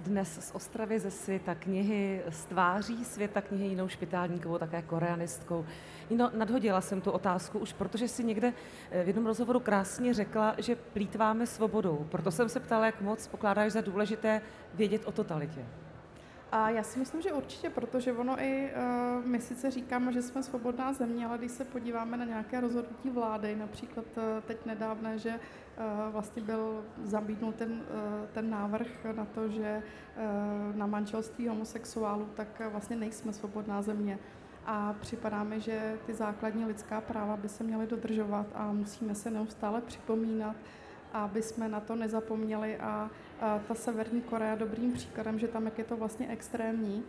Dnes 0.00 0.48
z 0.48 0.54
Ostravy 0.54 0.98
ze 0.98 1.38
ta 1.38 1.54
knihy 1.54 2.22
Stváří 2.28 3.04
světa, 3.04 3.40
knihy 3.40 3.66
jinou 3.66 3.88
špitálníkovou, 3.88 4.58
také 4.58 4.82
koreanistkou. 4.82 5.66
Jino, 6.10 6.30
nadhodila 6.34 6.80
jsem 6.80 7.00
tu 7.00 7.10
otázku 7.10 7.58
už, 7.58 7.72
protože 7.72 8.08
si 8.08 8.24
někde 8.24 8.52
eh, 8.90 9.04
v 9.04 9.06
jednom 9.06 9.26
rozhovoru 9.26 9.60
krásně 9.60 10.14
řekla, 10.14 10.54
že 10.58 10.76
plítváme 10.76 11.46
svobodou. 11.46 12.06
Proto 12.10 12.30
jsem 12.30 12.48
se 12.48 12.60
ptala, 12.60 12.86
jak 12.86 13.00
moc 13.00 13.26
pokládáš 13.26 13.72
za 13.72 13.80
důležité 13.80 14.42
vědět 14.74 15.02
o 15.04 15.12
totalitě. 15.12 15.64
A 16.52 16.70
já 16.70 16.82
si 16.82 16.98
myslím, 16.98 17.22
že 17.22 17.32
určitě, 17.32 17.70
protože 17.70 18.12
ono 18.12 18.40
i 18.40 18.70
uh, 18.70 19.26
my 19.26 19.40
sice 19.40 19.70
říkáme, 19.70 20.12
že 20.12 20.22
jsme 20.22 20.42
svobodná 20.42 20.92
země, 20.92 21.26
ale 21.26 21.38
když 21.38 21.52
se 21.52 21.64
podíváme 21.64 22.16
na 22.16 22.24
nějaké 22.24 22.60
rozhodnutí 22.60 23.10
vlády, 23.10 23.56
například 23.56 24.04
uh, 24.16 24.22
teď 24.46 24.66
nedávné, 24.66 25.18
že 25.18 25.30
uh, 25.30 26.12
vlastně 26.12 26.42
byl 26.42 26.84
zabídnut 27.04 27.54
ten, 27.54 27.82
ten 28.32 28.50
návrh 28.50 28.88
na 29.16 29.24
to, 29.24 29.48
že 29.48 29.82
na 30.74 30.86
manželství 30.86 31.48
homosexuálů, 31.48 32.28
tak 32.34 32.62
vlastně 32.70 32.96
nejsme 32.96 33.32
svobodná 33.32 33.82
země. 33.82 34.18
A 34.66 34.94
připadá 35.00 35.44
mi, 35.44 35.60
že 35.60 35.98
ty 36.06 36.14
základní 36.14 36.64
lidská 36.64 37.00
práva 37.00 37.36
by 37.36 37.48
se 37.48 37.64
měly 37.64 37.86
dodržovat 37.86 38.46
a 38.54 38.72
musíme 38.72 39.14
se 39.14 39.30
neustále 39.30 39.80
připomínat, 39.80 40.56
aby 41.12 41.42
jsme 41.42 41.68
na 41.68 41.80
to 41.80 41.96
nezapomněli 41.96 42.78
a 42.78 43.10
ta 43.68 43.74
Severní 43.74 44.20
Korea 44.20 44.54
dobrým 44.54 44.92
příkladem, 44.92 45.38
že 45.38 45.48
tam, 45.48 45.64
jak 45.64 45.78
je 45.78 45.84
to 45.84 45.96
vlastně 45.96 46.28
extrémní, 46.28 47.02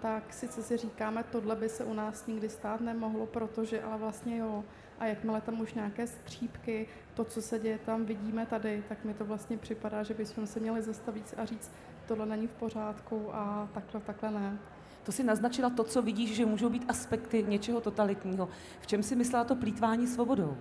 tak 0.00 0.32
sice 0.32 0.62
si 0.62 0.76
říkáme, 0.76 1.24
tohle 1.32 1.56
by 1.56 1.68
se 1.68 1.84
u 1.84 1.94
nás 1.94 2.26
nikdy 2.26 2.48
stát 2.48 2.80
nemohlo, 2.80 3.26
protože, 3.26 3.82
ale 3.82 3.98
vlastně 3.98 4.36
jo. 4.36 4.64
A 4.98 5.06
jakmile 5.06 5.40
tam 5.40 5.60
už 5.60 5.74
nějaké 5.74 6.06
střípky, 6.06 6.86
to, 7.14 7.24
co 7.24 7.42
se 7.42 7.58
děje 7.58 7.78
tam, 7.78 8.04
vidíme 8.04 8.46
tady, 8.46 8.84
tak 8.88 9.04
mi 9.04 9.14
to 9.14 9.24
vlastně 9.24 9.58
připadá, 9.58 10.02
že 10.02 10.14
bychom 10.14 10.46
se 10.46 10.60
měli 10.60 10.82
zastavit 10.82 11.34
a 11.36 11.44
říct, 11.44 11.70
tohle 12.06 12.26
není 12.26 12.46
v 12.46 12.52
pořádku 12.52 13.34
a 13.34 13.68
takhle, 13.74 14.00
takhle 14.00 14.30
ne. 14.30 14.58
To 15.02 15.12
si 15.12 15.22
naznačila 15.22 15.70
to, 15.70 15.84
co 15.84 16.02
vidíš, 16.02 16.34
že 16.34 16.46
můžou 16.46 16.68
být 16.68 16.84
aspekty 16.88 17.44
něčeho 17.48 17.80
totalitního. 17.80 18.48
V 18.80 18.86
čem 18.86 19.02
si 19.02 19.16
myslela 19.16 19.44
to 19.44 19.56
plítvání 19.56 20.06
svobodou? 20.06 20.56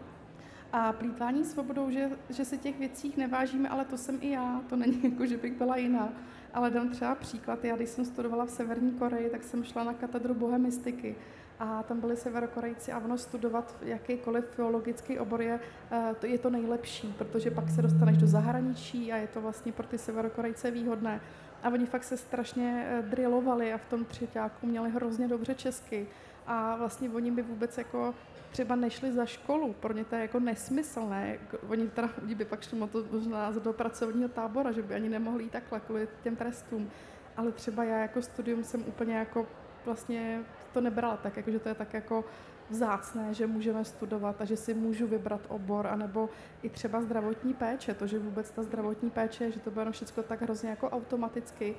A 0.74 0.94
plýtvání 0.94 1.46
svobodou, 1.46 1.90
že, 1.90 2.10
že 2.30 2.46
si 2.46 2.58
těch 2.58 2.80
věcí 2.80 3.14
nevážíme, 3.18 3.70
ale 3.70 3.86
to 3.86 3.98
jsem 3.98 4.18
i 4.22 4.30
já, 4.30 4.62
to 4.70 4.76
není 4.76 5.00
jako, 5.12 5.26
že 5.26 5.38
bych 5.38 5.58
byla 5.58 5.78
jiná. 5.78 6.10
Ale 6.54 6.70
dám 6.70 6.90
třeba 6.90 7.16
příklad, 7.16 7.64
já 7.66 7.76
když 7.76 7.90
jsem 7.90 8.06
studovala 8.06 8.46
v 8.46 8.50
Severní 8.50 8.92
Koreji, 8.92 9.30
tak 9.30 9.44
jsem 9.44 9.64
šla 9.64 9.84
na 9.84 9.94
katedru 9.94 10.34
bohemistiky 10.34 11.16
a 11.62 11.84
tam 11.84 12.00
byli 12.00 12.18
severokorejci 12.18 12.92
a 12.92 13.00
ono 13.00 13.18
studovat 13.18 13.76
jakýkoliv 13.82 14.46
filologický 14.46 15.20
obor 15.20 15.42
je, 15.42 15.60
eh, 15.92 16.16
to 16.20 16.26
je 16.26 16.38
to 16.38 16.50
nejlepší, 16.50 17.14
protože 17.18 17.52
pak 17.52 17.70
se 17.70 17.82
dostaneš 17.82 18.18
do 18.18 18.28
zahraničí 18.28 19.12
a 19.12 19.18
je 19.18 19.28
to 19.28 19.42
vlastně 19.42 19.72
pro 19.72 19.88
ty 19.88 19.98
severokorejce 19.98 20.72
výhodné. 20.72 21.22
A 21.64 21.70
oni 21.70 21.86
fakt 21.86 22.04
se 22.04 22.18
strašně 22.18 22.86
eh, 22.88 23.02
drillovali 23.02 23.74
a 23.74 23.78
v 23.78 23.86
tom 23.86 24.06
třetíku 24.06 24.68
měli 24.68 24.90
hrozně 24.90 25.28
dobře 25.28 25.56
česky. 25.56 26.08
A 26.48 26.76
vlastně 26.76 27.10
oni 27.10 27.32
by 27.32 27.42
vůbec 27.42 27.78
jako 27.78 28.14
třeba 28.52 28.76
nešli 28.76 29.12
za 29.12 29.26
školu, 29.26 29.74
pro 29.74 29.94
ně 29.94 30.06
to 30.06 30.16
je 30.16 30.22
jako 30.22 30.40
nesmyslné. 30.40 31.40
Oni 31.68 31.88
teda 31.88 32.10
oni 32.24 32.36
by 32.36 32.46
pak 32.46 32.62
šli 32.62 32.80
to 32.80 33.04
možná 33.12 33.52
do 33.52 33.74
pracovního 33.74 34.30
tábora, 34.30 34.72
že 34.72 34.82
by 34.82 34.96
ani 34.96 35.10
nemohli 35.10 35.44
jít 35.44 35.52
takhle 35.52 35.80
kvůli 35.80 36.08
těm 36.24 36.36
trestům. 36.36 36.90
Ale 37.38 37.52
třeba 37.52 37.84
já 37.84 37.98
jako 37.98 38.22
studium 38.22 38.64
jsem 38.64 38.84
úplně 38.88 39.16
jako 39.16 39.48
vlastně 39.86 40.44
to 40.74 40.82
nebrala 40.82 41.18
tak, 41.18 41.38
jako, 41.38 41.52
že 41.52 41.60
to 41.60 41.70
je 41.70 41.76
tak 41.76 41.94
jako 41.94 42.26
vzácné, 42.70 43.34
že 43.34 43.48
můžeme 43.48 43.86
studovat 43.86 44.42
a 44.42 44.46
že 44.46 44.58
si 44.58 44.74
můžu 44.74 45.08
vybrat 45.08 45.42
obor, 45.48 45.88
anebo 45.88 46.30
i 46.64 46.70
třeba 46.70 47.02
zdravotní 47.02 47.54
péče, 47.54 47.94
to, 47.94 48.08
že 48.08 48.20
vůbec 48.20 48.52
ta 48.52 48.64
zdravotní 48.64 49.10
péče, 49.10 49.52
že 49.52 49.60
to 49.60 49.72
bude 49.72 49.92
všechno 49.92 50.24
tak 50.24 50.42
hrozně 50.42 50.70
jako 50.70 50.90
automaticky, 50.90 51.76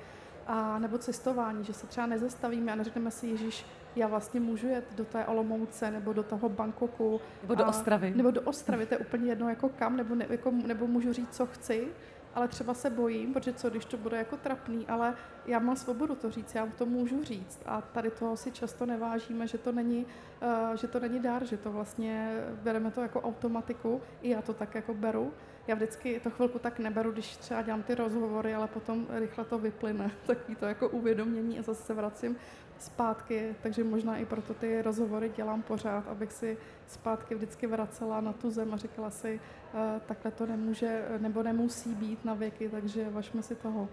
a 0.47 0.79
nebo 0.79 0.97
cestování, 0.97 1.63
že 1.63 1.73
se 1.73 1.87
třeba 1.87 2.07
nezastavíme 2.07 2.71
a 2.71 2.75
neřekneme 2.75 3.11
si, 3.11 3.27
Ježíš, 3.27 3.65
já 3.95 4.07
vlastně 4.07 4.39
můžu 4.39 4.67
jet 4.67 4.85
do 4.95 5.05
té 5.05 5.25
Olomouce 5.25 5.91
nebo 5.91 6.13
do 6.13 6.23
toho 6.23 6.49
Bangkoku. 6.49 7.21
Nebo 7.41 7.55
do 7.55 7.65
a, 7.65 7.67
Ostravy. 7.67 8.13
Nebo 8.15 8.31
do 8.31 8.41
Ostravy, 8.41 8.85
to 8.85 8.93
je 8.93 8.97
úplně 8.97 9.31
jedno 9.31 9.49
jako 9.49 9.69
kam, 9.69 9.97
nebo, 9.97 10.15
ne, 10.15 10.25
jako, 10.29 10.51
nebo 10.51 10.87
můžu 10.87 11.13
říct, 11.13 11.35
co 11.35 11.45
chci, 11.45 11.87
ale 12.35 12.47
třeba 12.47 12.73
se 12.73 12.89
bojím, 12.89 13.33
protože 13.33 13.53
co, 13.53 13.69
když 13.69 13.85
to 13.85 13.97
bude 13.97 14.17
jako 14.17 14.37
trapný, 14.37 14.87
ale 14.87 15.15
já 15.45 15.59
mám 15.59 15.75
svobodu 15.75 16.15
to 16.15 16.31
říct, 16.31 16.55
já 16.55 16.67
to 16.77 16.85
můžu 16.85 17.23
říct 17.23 17.59
a 17.65 17.81
tady 17.81 18.11
toho 18.11 18.37
si 18.37 18.51
často 18.51 18.85
nevážíme, 18.85 19.47
že 19.47 19.57
to 19.57 19.71
není, 19.71 20.05
uh, 20.41 20.75
že 20.75 20.87
to 20.87 20.99
není 20.99 21.19
dar, 21.19 21.45
že 21.45 21.57
to 21.57 21.71
vlastně 21.71 22.43
bereme 22.63 22.91
to 22.91 23.01
jako 23.01 23.21
automatiku, 23.21 24.01
i 24.21 24.29
já 24.29 24.41
to 24.41 24.53
tak 24.53 24.75
jako 24.75 24.93
beru, 24.93 25.33
já 25.67 25.75
vždycky 25.75 26.19
to 26.19 26.29
chvilku 26.29 26.59
tak 26.59 26.79
neberu, 26.79 27.11
když 27.11 27.37
třeba 27.37 27.61
dělám 27.61 27.83
ty 27.83 27.95
rozhovory, 27.95 28.55
ale 28.55 28.67
potom 28.67 29.07
rychle 29.09 29.45
to 29.45 29.59
vyplyne, 29.59 30.11
takový 30.27 30.55
to 30.55 30.65
jako 30.65 30.89
uvědomění 30.89 31.59
a 31.59 31.61
zase 31.61 31.83
se 31.83 31.93
vracím 31.93 32.35
zpátky, 32.79 33.55
takže 33.63 33.83
možná 33.83 34.17
i 34.17 34.25
proto 34.25 34.53
ty 34.53 34.81
rozhovory 34.81 35.31
dělám 35.35 35.61
pořád, 35.61 36.07
abych 36.07 36.31
si 36.31 36.57
zpátky 36.87 37.35
vždycky 37.35 37.67
vracela 37.67 38.21
na 38.21 38.33
tu 38.33 38.51
zem 38.51 38.73
a 38.73 38.77
říkala 38.77 39.09
si, 39.09 39.39
uh, 39.73 39.79
takhle 40.05 40.31
to 40.31 40.45
nemůže 40.45 41.05
nebo 41.17 41.43
nemusí 41.43 41.95
být 41.95 42.25
na 42.25 42.33
věky, 42.33 42.69
takže 42.69 43.09
važme 43.09 43.43
si 43.43 43.55
toho 43.55 43.89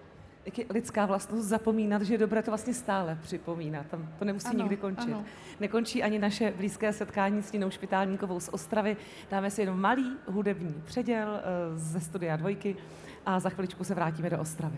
jak 0.46 0.58
je 0.58 0.64
lidská 0.70 1.06
vlastnost 1.06 1.48
zapomínat, 1.48 2.02
že 2.02 2.14
je 2.14 2.18
dobré 2.18 2.42
to 2.42 2.50
vlastně 2.50 2.74
stále 2.74 3.18
připomínat. 3.22 3.86
Tam 3.86 4.08
to 4.18 4.24
nemusí 4.24 4.48
ano, 4.48 4.58
nikdy 4.58 4.76
končit. 4.76 5.12
Ano. 5.12 5.24
Nekončí 5.60 6.02
ani 6.02 6.18
naše 6.18 6.52
blízké 6.56 6.92
setkání 6.92 7.42
s 7.42 7.52
Ninou 7.52 7.70
Špitálníkovou 7.70 8.40
z 8.40 8.48
Ostravy. 8.48 8.96
Dáme 9.30 9.50
si 9.50 9.62
jenom 9.62 9.80
malý 9.80 10.16
hudební 10.26 10.82
předěl 10.84 11.28
eh, 11.36 11.42
ze 11.78 12.00
studia 12.00 12.36
dvojky 12.36 12.76
a 13.26 13.40
za 13.40 13.50
chviličku 13.50 13.84
se 13.84 13.94
vrátíme 13.94 14.30
do 14.30 14.40
Ostravy. 14.40 14.76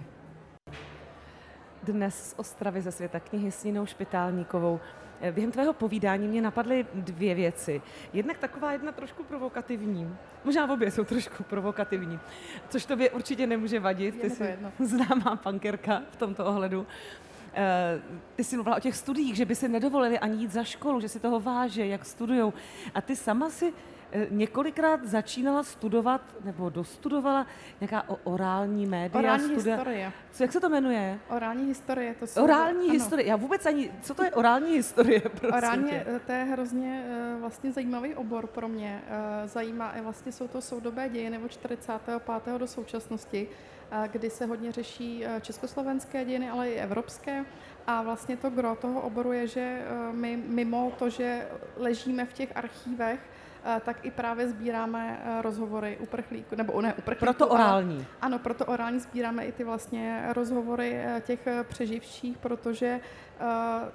Dnes 1.82 2.30
z 2.30 2.34
Ostravy 2.36 2.80
ze 2.80 2.92
světa 2.92 3.20
knihy 3.20 3.50
s 3.50 3.64
Ninou 3.64 3.86
Špitálníkovou. 3.86 4.80
Eh, 5.20 5.32
během 5.32 5.52
tvého 5.52 5.72
povídání 5.72 6.28
mě 6.28 6.42
napadly 6.42 6.86
dvě 6.94 7.34
věci. 7.34 7.82
Jednak 8.12 8.38
taková 8.38 8.72
jedna 8.72 8.92
trošku 8.92 9.24
provokativní. 9.24 10.16
Možná 10.44 10.72
obě 10.72 10.90
jsou 10.90 11.04
trošku 11.04 11.42
provokativní, 11.42 12.18
což 12.68 12.86
tobě 12.86 13.10
určitě 13.10 13.46
nemůže 13.46 13.80
vadit. 13.80 14.20
Ty 14.20 14.30
jsi 14.30 14.58
známá 14.78 15.36
pankerka 15.36 16.02
v 16.10 16.16
tomto 16.16 16.44
ohledu. 16.44 16.86
Eh, 17.54 18.00
ty 18.36 18.44
jsi 18.44 18.56
mluvila 18.56 18.76
o 18.76 18.80
těch 18.80 18.96
studiích, 18.96 19.36
že 19.36 19.44
by 19.44 19.54
si 19.54 19.68
nedovolili 19.68 20.18
ani 20.18 20.36
jít 20.36 20.52
za 20.52 20.64
školu, 20.64 21.00
že 21.00 21.08
si 21.08 21.20
toho 21.20 21.40
váže, 21.40 21.86
jak 21.86 22.04
studujou. 22.04 22.52
A 22.94 23.00
ty 23.00 23.16
sama 23.16 23.50
si 23.50 23.72
několikrát 24.31 25.04
začínala 25.04 25.62
studovat 25.62 26.21
nebo 26.45 26.71
dostudovala 26.71 27.47
nějaká 27.81 28.04
orální 28.25 28.87
média. 28.87 29.19
Orální 29.19 29.45
studia. 29.45 29.76
historie. 29.76 30.12
Co, 30.33 30.42
jak 30.45 30.52
se 30.52 30.61
to 30.61 30.69
jmenuje? 30.69 31.19
Orální 31.28 31.66
historie. 31.66 32.14
To 32.19 32.26
jsou, 32.26 32.45
orální 32.45 32.85
ano. 32.85 32.92
historie. 32.92 33.28
Já 33.28 33.37
vůbec 33.37 33.66
ani, 33.66 33.90
co 34.02 34.14
to 34.14 34.25
je 34.25 34.31
orální 34.31 34.73
historie? 34.73 35.23
Orální, 35.57 35.90
tě? 35.90 36.07
Eh, 36.07 36.21
to 36.26 36.33
je 36.33 36.45
hrozně 36.45 37.04
uh, 37.35 37.40
vlastně 37.40 37.73
zajímavý 37.73 38.14
obor 38.14 38.47
pro 38.47 38.69
mě. 38.69 39.02
Zajímá, 39.45 39.95
vlastně 40.02 40.33
jsou 40.33 40.49
to 40.49 40.61
soudobé 40.61 41.09
dějiny 41.09 41.38
od 41.38 41.50
45. 41.50 42.59
do 42.59 42.66
současnosti, 42.66 43.49
kdy 44.12 44.31
se 44.31 44.47
hodně 44.47 44.73
řeší 44.73 45.25
československé 45.40 46.25
dějiny, 46.25 46.50
ale 46.50 46.71
i 46.71 46.75
evropské. 46.75 47.45
A 47.87 48.02
vlastně 48.02 48.37
to 48.37 48.50
gro 48.50 48.76
toho 48.81 49.00
oboru 49.00 49.33
je, 49.33 49.47
že 49.47 49.83
my 50.12 50.37
mimo 50.47 50.92
to, 50.99 51.11
že 51.11 51.47
ležíme 51.76 52.25
v 52.25 52.33
těch 52.33 52.57
archívech, 52.57 53.21
Eh, 53.21 53.31
tak 53.81 54.04
i 54.04 54.11
právě 54.11 54.49
sbíráme 54.49 55.21
eh, 55.25 55.42
rozhovory 55.42 55.99
uprchlíků, 56.00 56.57
nebo 56.57 56.81
ne 56.81 56.95
uprchlíků. 56.95 57.25
Proto 57.25 57.49
orální. 57.49 57.97
Ale, 57.97 58.07
ano, 58.21 58.38
proto 58.38 58.66
orální 58.66 59.00
sbíráme 59.00 59.45
i 59.45 59.52
ty 59.52 59.64
vlastně 59.64 60.25
rozhovory 60.33 60.95
eh, 60.95 61.23
těch 61.26 61.49
přeživších, 61.62 62.38
protože 62.38 63.00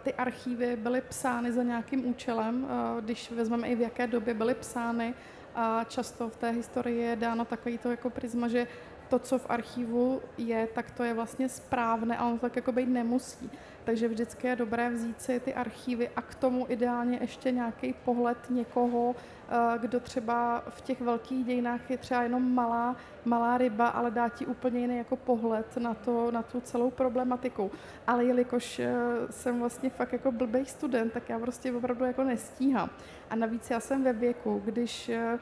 ty 0.03 0.13
archívy 0.13 0.75
byly 0.75 1.01
psány 1.01 1.51
za 1.51 1.63
nějakým 1.63 2.09
účelem, 2.09 2.67
když 3.01 3.31
vezmeme 3.31 3.67
i 3.67 3.75
v 3.75 3.81
jaké 3.81 4.07
době 4.07 4.33
byly 4.33 4.53
psány, 4.53 5.13
a 5.55 5.83
často 5.83 6.29
v 6.29 6.37
té 6.37 6.49
historii 6.49 7.01
je 7.01 7.15
dáno 7.15 7.45
takový 7.45 7.77
to 7.77 7.91
jako 7.91 8.09
prisma, 8.09 8.47
že 8.47 8.67
to, 9.09 9.19
co 9.19 9.39
v 9.39 9.49
archivu 9.49 10.21
je, 10.37 10.67
tak 10.73 10.91
to 10.91 11.03
je 11.03 11.13
vlastně 11.13 11.49
správné, 11.49 12.17
ale 12.17 12.29
ono 12.29 12.39
tak 12.39 12.55
jako 12.55 12.71
být 12.71 12.89
nemusí. 12.89 13.49
Takže 13.87 14.07
vždycky 14.07 14.47
je 14.47 14.55
dobré 14.55 14.89
vzít 14.89 15.21
si 15.21 15.39
ty 15.39 15.53
archívy 15.53 16.09
a 16.15 16.21
k 16.21 16.35
tomu 16.35 16.65
ideálně 16.69 17.17
ještě 17.21 17.51
nějaký 17.51 17.93
pohled 18.05 18.37
někoho, 18.49 19.15
eh, 19.15 19.77
kdo 19.79 19.99
třeba 19.99 20.63
v 20.69 20.81
těch 20.81 21.01
velkých 21.01 21.45
dějinách 21.45 21.89
je 21.89 21.97
třeba 21.97 22.23
jenom 22.23 22.53
malá, 22.53 22.95
malá 23.25 23.57
ryba, 23.57 23.87
ale 23.87 24.11
dá 24.11 24.29
ti 24.29 24.45
úplně 24.45 24.79
jiný 24.79 24.97
jako 24.97 25.15
pohled 25.15 25.77
na, 25.77 25.93
to, 25.93 26.31
na 26.31 26.43
tu 26.43 26.61
celou 26.61 26.91
problematiku. 26.91 27.71
Ale 28.07 28.25
jelikož 28.25 28.79
eh, 28.79 28.93
jsem 29.29 29.59
vlastně 29.59 29.89
fakt 29.89 30.13
jako 30.13 30.31
blbej 30.31 30.65
student, 30.65 31.13
tak 31.13 31.29
já 31.29 31.39
prostě 31.39 31.73
opravdu 31.73 32.05
jako 32.05 32.23
nestíhám. 32.23 32.89
A 33.29 33.35
navíc 33.35 33.69
já 33.69 33.79
jsem 33.79 34.03
ve 34.03 34.13
věku, 34.13 34.61
když 34.65 35.09
eh, 35.09 35.39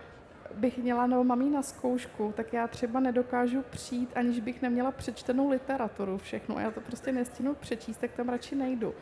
bych 0.54 0.78
měla 0.78 1.08
nebo 1.08 1.24
mám 1.24 1.52
na 1.52 1.62
zkoušku, 1.62 2.34
tak 2.38 2.54
já 2.54 2.68
třeba 2.68 3.00
nedokážu 3.00 3.62
přijít, 3.70 4.10
aniž 4.16 4.40
bych 4.40 4.62
neměla 4.62 4.92
přečtenou 4.92 5.50
literaturu 5.50 6.18
všechno. 6.18 6.60
Já 6.60 6.72
to 6.72 6.82
prostě 6.82 7.12
nestihnu 7.12 7.56
přečíst, 7.56 7.98
tak 7.98 8.12
tam 8.12 8.30
radši 8.30 8.56
nejdu. 8.56 8.94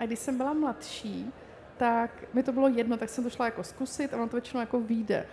A 0.00 0.06
když 0.06 0.18
jsem 0.18 0.36
byla 0.36 0.52
mladší, 0.52 1.32
tak 1.76 2.10
mi 2.34 2.42
to 2.42 2.52
bylo 2.52 2.68
jedno, 2.68 2.96
tak 2.96 3.08
jsem 3.08 3.24
to 3.24 3.30
šla 3.30 3.44
jako 3.44 3.64
zkusit 3.64 4.14
a 4.14 4.16
ono 4.16 4.28
to 4.28 4.36
většinou 4.36 4.60
jako 4.60 4.80
vyjde. 4.80 5.26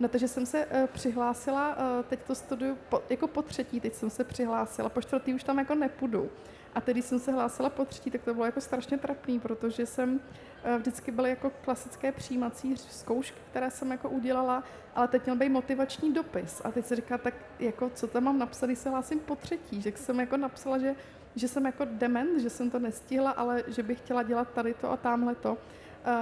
No, 0.00 0.08
takže 0.08 0.28
jsem 0.28 0.46
se 0.46 0.66
uh, 0.66 0.86
přihlásila, 0.86 1.76
uh, 1.76 2.04
teď 2.04 2.20
to 2.26 2.34
studuju 2.34 2.78
po, 2.88 3.02
jako 3.10 3.28
po 3.28 3.42
třetí, 3.42 3.80
teď 3.80 3.94
jsem 3.94 4.10
se 4.10 4.24
přihlásila, 4.24 4.88
po 4.88 5.02
čtvrtý 5.02 5.34
už 5.34 5.44
tam 5.44 5.58
jako 5.58 5.74
nepůjdu. 5.74 6.30
A 6.76 6.80
tedy 6.80 7.02
jsem 7.02 7.18
se 7.18 7.32
hlásila 7.32 7.70
po 7.70 7.84
třetí, 7.84 8.10
tak 8.10 8.22
to 8.22 8.34
bylo 8.34 8.46
jako 8.46 8.60
strašně 8.60 8.98
trapný, 8.98 9.40
protože 9.40 9.86
jsem 9.86 10.14
uh, 10.14 10.76
vždycky 10.78 11.10
byly 11.10 11.30
jako 11.30 11.50
klasické 11.50 12.12
přijímací 12.12 12.76
zkoušky, 12.76 13.40
které 13.50 13.70
jsem 13.70 13.90
jako 13.90 14.10
udělala, 14.10 14.62
ale 14.94 15.08
teď 15.08 15.24
měl 15.24 15.36
být 15.36 15.48
motivační 15.48 16.12
dopis. 16.12 16.62
A 16.64 16.70
teď 16.70 16.86
se 16.86 16.96
říká, 16.96 17.18
tak 17.18 17.34
jako 17.58 17.90
co 17.94 18.06
tam 18.06 18.24
mám 18.24 18.38
napsat, 18.38 18.66
když 18.66 18.78
se 18.78 18.90
hlásím 18.90 19.18
po 19.18 19.36
třetí. 19.36 19.82
Že 19.82 19.92
jsem 19.96 20.20
jako 20.20 20.36
napsala, 20.36 20.78
že, 20.78 20.94
že 21.36 21.48
jsem 21.48 21.66
jako 21.66 21.84
dement, 21.90 22.40
že 22.40 22.50
jsem 22.50 22.70
to 22.70 22.78
nestihla, 22.78 23.30
ale 23.30 23.64
že 23.66 23.82
bych 23.82 23.98
chtěla 23.98 24.22
dělat 24.22 24.48
tady 24.52 24.74
to 24.74 24.90
a 24.90 24.96
tamhle 24.96 25.34
to. 25.34 25.52
Uh, 25.52 25.58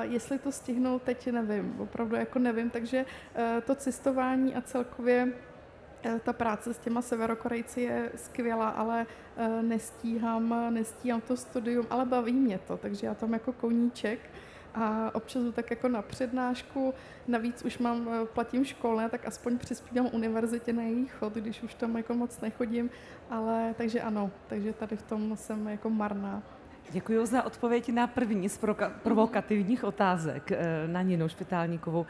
jestli 0.03 0.39
to 0.39 0.53
stihnu, 0.53 0.99
teď 0.99 1.33
nevím, 1.33 1.81
opravdu 1.81 2.17
jako 2.17 2.39
nevím, 2.39 2.71
takže 2.71 3.05
uh, 3.05 3.61
to 3.61 3.75
cestování 3.75 4.55
a 4.55 4.61
celkově 4.61 5.33
ta 6.25 6.33
práce 6.33 6.75
s 6.75 6.79
těma 6.79 7.03
severokorejci 7.03 7.81
je 7.81 8.11
skvělá, 8.17 8.69
ale 8.69 9.07
nestíhám, 9.63 10.75
nestíhám 10.75 11.21
to 11.21 11.37
studium, 11.37 11.87
ale 11.91 12.05
baví 12.05 12.33
mě 12.33 12.59
to, 12.59 12.77
takže 12.77 13.07
já 13.07 13.15
tam 13.15 13.33
jako 13.33 13.53
koníček 13.53 14.19
a 14.75 15.11
občas 15.15 15.43
tak 15.53 15.71
jako 15.71 15.89
na 15.89 16.03
přednášku. 16.03 16.95
Navíc 17.29 17.63
už 17.63 17.79
mám, 17.79 18.09
platím 18.25 18.65
školné, 18.65 19.09
tak 19.09 19.27
aspoň 19.27 19.59
přispívám 19.59 20.09
univerzitě 20.13 20.73
na 20.73 20.83
její 20.83 21.07
chod, 21.07 21.35
když 21.35 21.63
už 21.63 21.75
tam 21.75 21.97
jako 21.97 22.15
moc 22.15 22.41
nechodím, 22.41 22.91
ale 23.31 23.75
takže 23.79 24.01
ano, 24.01 24.31
takže 24.47 24.73
tady 24.73 24.97
v 24.97 25.03
tom 25.03 25.37
jsem 25.37 25.69
jako 25.69 25.91
marná. 25.91 26.43
Děkuji 26.91 27.27
za 27.27 27.43
odpověď 27.43 27.93
na 27.93 28.07
první 28.07 28.49
z 28.49 28.61
provokativních 29.03 29.85
otázek 29.85 30.53
eh, 30.53 30.89
na 30.89 31.03
Ninu 31.03 31.29
Špitálníkovou. 31.29 32.07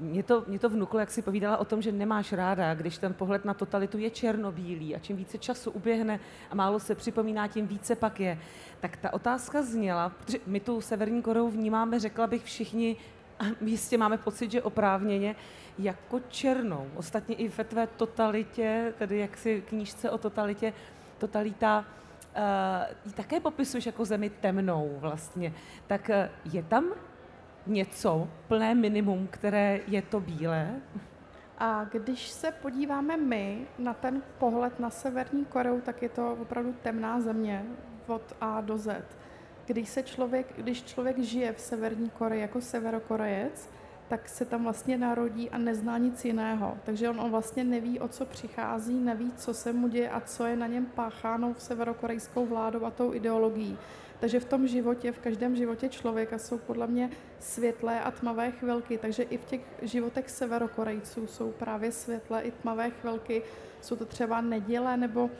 Mě 0.00 0.22
to, 0.22 0.44
mě 0.46 0.58
to 0.58 0.68
vnuklo, 0.68 1.00
jak 1.00 1.10
si 1.10 1.22
povídala 1.22 1.56
o 1.56 1.64
tom, 1.64 1.82
že 1.82 1.92
nemáš 1.92 2.32
ráda, 2.32 2.74
když 2.74 2.98
ten 2.98 3.14
pohled 3.14 3.44
na 3.44 3.54
totalitu 3.54 3.98
je 3.98 4.10
černobílý 4.10 4.96
a 4.96 4.98
čím 4.98 5.16
více 5.16 5.38
času 5.38 5.70
uběhne 5.70 6.20
a 6.50 6.54
málo 6.54 6.80
se 6.80 6.94
připomíná, 6.94 7.48
tím 7.48 7.66
více 7.66 7.96
pak 7.96 8.20
je. 8.20 8.38
Tak 8.80 8.96
ta 8.96 9.12
otázka 9.12 9.62
zněla, 9.62 10.08
protože 10.08 10.38
my 10.46 10.60
tu 10.60 10.80
Severní 10.80 11.22
Koreu 11.22 11.48
vnímáme, 11.48 12.00
řekla 12.00 12.26
bych 12.26 12.44
všichni, 12.44 12.96
a 13.38 13.44
jistě 13.60 13.98
máme 13.98 14.18
pocit, 14.18 14.50
že 14.50 14.62
oprávněně, 14.62 15.36
jako 15.78 16.20
černou. 16.28 16.86
Ostatně 16.96 17.34
i 17.36 17.48
ve 17.48 17.64
tvé 17.64 17.86
totalitě, 17.86 18.94
tedy 18.98 19.18
jak 19.18 19.36
si 19.36 19.62
knížce 19.68 20.10
o 20.10 20.18
totalitě, 20.18 20.72
totalita 21.18 21.84
ji 23.06 23.12
také 23.12 23.40
popisuješ 23.40 23.86
jako 23.86 24.04
zemi 24.04 24.30
temnou 24.30 24.96
vlastně, 24.98 25.52
tak 25.86 26.08
uh, 26.08 26.52
je 26.54 26.62
tam 26.62 26.84
něco, 27.66 28.28
plné 28.48 28.74
minimum, 28.74 29.28
které 29.30 29.80
je 29.86 30.02
to 30.02 30.20
bílé? 30.20 30.70
A 31.58 31.84
když 31.84 32.28
se 32.28 32.50
podíváme 32.50 33.16
my 33.16 33.66
na 33.78 33.94
ten 33.94 34.22
pohled 34.38 34.80
na 34.80 34.90
Severní 34.90 35.44
Koreu, 35.44 35.80
tak 35.80 36.02
je 36.02 36.08
to 36.08 36.36
opravdu 36.40 36.74
temná 36.82 37.20
země 37.20 37.64
od 38.06 38.36
A 38.40 38.60
do 38.60 38.78
Z. 38.78 39.04
Když, 39.66 39.88
se 39.88 40.02
člověk, 40.02 40.46
když 40.56 40.82
člověk 40.82 41.18
žije 41.18 41.52
v 41.52 41.60
Severní 41.60 42.10
Koreji 42.10 42.42
jako 42.42 42.60
severokorejec, 42.60 43.70
tak 44.10 44.28
se 44.28 44.44
tam 44.44 44.62
vlastně 44.62 44.98
narodí 44.98 45.50
a 45.50 45.58
nezná 45.58 45.98
nic 45.98 46.24
jiného. 46.24 46.78
Takže 46.84 47.10
on, 47.10 47.20
on 47.20 47.30
vlastně 47.30 47.64
neví, 47.64 48.00
o 48.00 48.08
co 48.08 48.26
přichází, 48.26 48.94
neví, 48.94 49.32
co 49.36 49.54
se 49.54 49.72
mu 49.72 49.88
děje 49.88 50.10
a 50.10 50.20
co 50.20 50.46
je 50.46 50.56
na 50.56 50.66
něm 50.66 50.86
pácháno 50.86 51.54
v 51.54 51.62
severokorejskou 51.62 52.46
vládou 52.46 52.84
a 52.84 52.90
tou 52.90 53.14
ideologií. 53.14 53.78
Takže 54.20 54.40
v 54.40 54.44
tom 54.44 54.66
životě, 54.66 55.12
v 55.12 55.18
každém 55.18 55.56
životě 55.56 55.88
člověka 55.88 56.38
jsou 56.38 56.58
podle 56.58 56.86
mě 56.86 57.10
světlé 57.38 58.00
a 58.00 58.10
tmavé 58.10 58.50
chvilky. 58.50 58.98
Takže 58.98 59.22
i 59.22 59.38
v 59.38 59.44
těch 59.44 59.60
životech 59.82 60.30
severokorejců 60.30 61.26
jsou 61.26 61.52
právě 61.52 61.92
světlé 61.92 62.42
i 62.42 62.50
tmavé 62.50 62.90
chvilky. 62.90 63.42
Jsou 63.80 63.96
to 63.96 64.04
třeba 64.04 64.40
neděle 64.40 64.96
nebo 64.96 65.24
uh, 65.24 65.30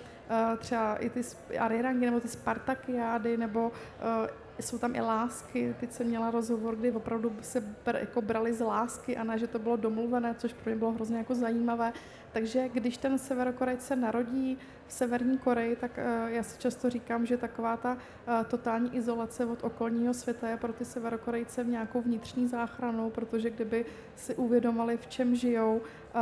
třeba 0.58 0.96
i 0.96 1.10
ty 1.10 1.22
arirangy 1.58 2.06
nebo 2.06 2.20
ty 2.20 2.28
spartakiády 2.28 3.36
nebo 3.36 3.68
uh, 3.68 4.30
jsou 4.62 4.78
tam 4.78 4.96
i 4.96 5.00
lásky. 5.00 5.74
Teď 5.80 5.92
jsem 5.92 6.06
měla 6.06 6.30
rozhovor, 6.30 6.76
kdy 6.76 6.92
opravdu 6.92 7.36
se 7.42 7.60
br, 7.60 7.96
jako 7.96 8.22
brali 8.22 8.54
z 8.54 8.64
lásky 8.64 9.16
a 9.16 9.24
ne, 9.24 9.38
že 9.38 9.46
to 9.46 9.58
bylo 9.58 9.76
domluvené, 9.76 10.34
což 10.38 10.52
pro 10.52 10.70
mě 10.70 10.76
bylo 10.78 10.92
hrozně 10.92 11.18
jako 11.18 11.34
zajímavé. 11.34 11.92
Takže 12.32 12.68
když 12.68 12.96
ten 12.96 13.18
Severokorejc 13.18 13.86
se 13.86 13.96
narodí 13.96 14.58
v 14.86 14.92
Severní 14.92 15.38
Koreji, 15.38 15.76
tak 15.76 15.98
uh, 15.98 16.28
já 16.28 16.42
si 16.42 16.58
často 16.58 16.90
říkám, 16.90 17.26
že 17.26 17.36
taková 17.36 17.76
ta 17.76 17.92
uh, 17.92 18.44
totální 18.44 18.96
izolace 18.96 19.46
od 19.46 19.64
okolního 19.64 20.14
světa 20.14 20.48
je 20.48 20.56
pro 20.56 20.72
ty 20.72 20.84
Severokorejce 20.84 21.64
nějakou 21.64 22.00
vnitřní 22.00 22.48
záchranou, 22.48 23.10
protože 23.10 23.50
kdyby 23.50 23.86
si 24.16 24.34
uvědomili, 24.34 24.96
v 24.96 25.06
čem 25.06 25.34
žijou, 25.34 25.76
uh, 25.76 26.20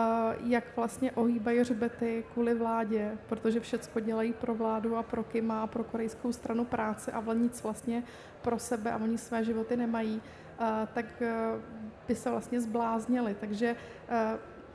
jak 0.51 0.65
vlastně 0.77 1.13
ohýbají 1.13 1.59
hřbety 1.59 2.25
kvůli 2.33 2.55
vládě, 2.55 3.19
protože 3.29 3.61
všecko 3.61 4.01
dělají 4.01 4.33
pro 4.33 4.55
vládu 4.55 4.97
a 4.97 5.03
pro 5.03 5.25
Kima 5.25 5.63
a 5.63 5.67
pro 5.67 5.85
korejskou 5.85 6.33
stranu 6.33 6.65
práce 6.65 7.13
a 7.13 7.35
nic 7.35 7.63
vlastně 7.63 8.03
pro 8.43 8.59
sebe 8.59 8.93
a 8.93 8.97
oni 8.97 9.19
své 9.19 9.45
životy 9.45 9.77
nemají, 9.77 10.23
tak 10.95 11.07
by 12.09 12.15
se 12.15 12.31
vlastně 12.31 12.61
zbláznili. 12.61 13.37
Takže 13.41 13.77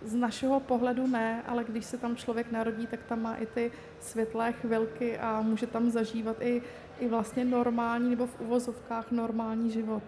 z 0.03 0.13
našeho 0.15 0.59
pohledu 0.59 1.07
ne, 1.07 1.43
ale 1.47 1.63
když 1.63 1.85
se 1.85 1.97
tam 1.97 2.15
člověk 2.15 2.51
narodí, 2.51 2.87
tak 2.87 3.03
tam 3.03 3.21
má 3.21 3.35
i 3.35 3.45
ty 3.45 3.71
světlé 3.99 4.53
chvilky 4.53 5.17
a 5.17 5.41
může 5.41 5.67
tam 5.67 5.89
zažívat 5.89 6.37
i, 6.39 6.61
i 6.99 7.07
vlastně 7.07 7.45
normální 7.45 8.09
nebo 8.09 8.27
v 8.27 8.39
uvozovkách 8.39 9.11
normální 9.11 9.71
život. 9.71 10.03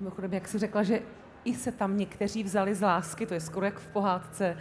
Mimochodem, 0.00 0.34
jak 0.34 0.48
jsi 0.48 0.58
řekla, 0.58 0.82
že 0.82 1.02
i 1.44 1.54
se 1.54 1.72
tam 1.72 1.98
někteří 1.98 2.42
vzali 2.42 2.74
z 2.74 2.82
lásky, 2.82 3.26
to 3.26 3.34
je 3.34 3.40
skoro 3.40 3.66
jak 3.66 3.78
v 3.78 3.88
pohádce, 3.88 4.56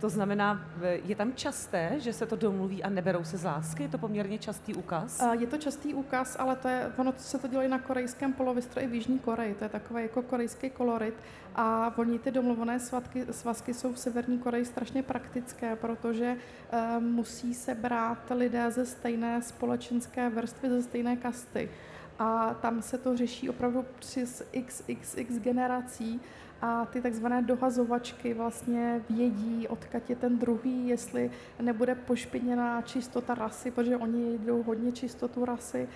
to 0.00 0.08
znamená, 0.08 0.66
je 1.04 1.16
tam 1.16 1.32
časté, 1.32 1.92
že 1.98 2.12
se 2.12 2.26
to 2.26 2.36
domluví 2.36 2.82
a 2.82 2.90
neberou 2.90 3.24
se 3.24 3.36
z 3.36 3.44
lásky? 3.44 3.82
Je 3.82 3.88
to 3.88 3.98
poměrně 3.98 4.38
častý 4.38 4.74
úkaz? 4.74 5.22
Je 5.38 5.46
to 5.46 5.58
častý 5.58 5.94
úkaz, 5.94 6.36
ale 6.38 6.56
to 6.56 6.68
je, 6.68 6.92
ono 6.96 7.12
se 7.16 7.38
to 7.38 7.48
dělá 7.48 7.68
na 7.68 7.78
korejském 7.78 8.32
polovistru 8.32 8.80
i 8.80 8.86
v 8.86 8.94
Jižní 8.94 9.18
Koreji. 9.18 9.54
To 9.54 9.64
je 9.64 9.68
takový 9.68 10.02
jako 10.02 10.22
korejský 10.22 10.70
kolorit. 10.70 11.14
A 11.54 11.92
oni 11.98 12.18
ty 12.18 12.30
domluvené 12.30 12.80
svatky, 12.80 13.26
svazky 13.30 13.74
jsou 13.74 13.92
v 13.92 13.98
Severní 13.98 14.38
Koreji 14.38 14.64
strašně 14.64 15.02
praktické, 15.02 15.76
protože 15.76 16.36
uh, 16.36 17.02
musí 17.02 17.54
se 17.54 17.74
brát 17.74 18.18
lidé 18.30 18.70
ze 18.70 18.86
stejné 18.86 19.42
společenské 19.42 20.30
vrstvy, 20.30 20.68
ze 20.70 20.82
stejné 20.82 21.16
kasty. 21.16 21.70
A 22.18 22.54
tam 22.54 22.82
se 22.82 22.98
to 22.98 23.16
řeší 23.16 23.50
opravdu 23.50 23.84
přes 23.98 24.42
xxx 24.66 25.38
generací 25.38 26.20
a 26.62 26.84
ty 26.84 27.00
takzvané 27.02 27.42
dohazovačky 27.42 28.34
vlastně 28.34 29.02
vědí, 29.10 29.68
odkud 29.68 30.10
je 30.10 30.16
ten 30.16 30.38
druhý, 30.38 30.88
jestli 30.88 31.30
nebude 31.60 31.94
pošpiněná 31.94 32.82
čistota 32.82 33.34
rasy, 33.34 33.70
protože 33.70 33.96
oni 33.96 34.38
jdou 34.38 34.62
hodně 34.62 34.92
čistotu 34.92 35.44
rasy, 35.44 35.88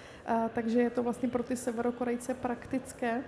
takže 0.52 0.80
je 0.80 0.90
to 0.90 1.02
vlastně 1.02 1.28
pro 1.28 1.42
ty 1.42 1.56
severokorejce 1.56 2.34
praktické. 2.34 3.24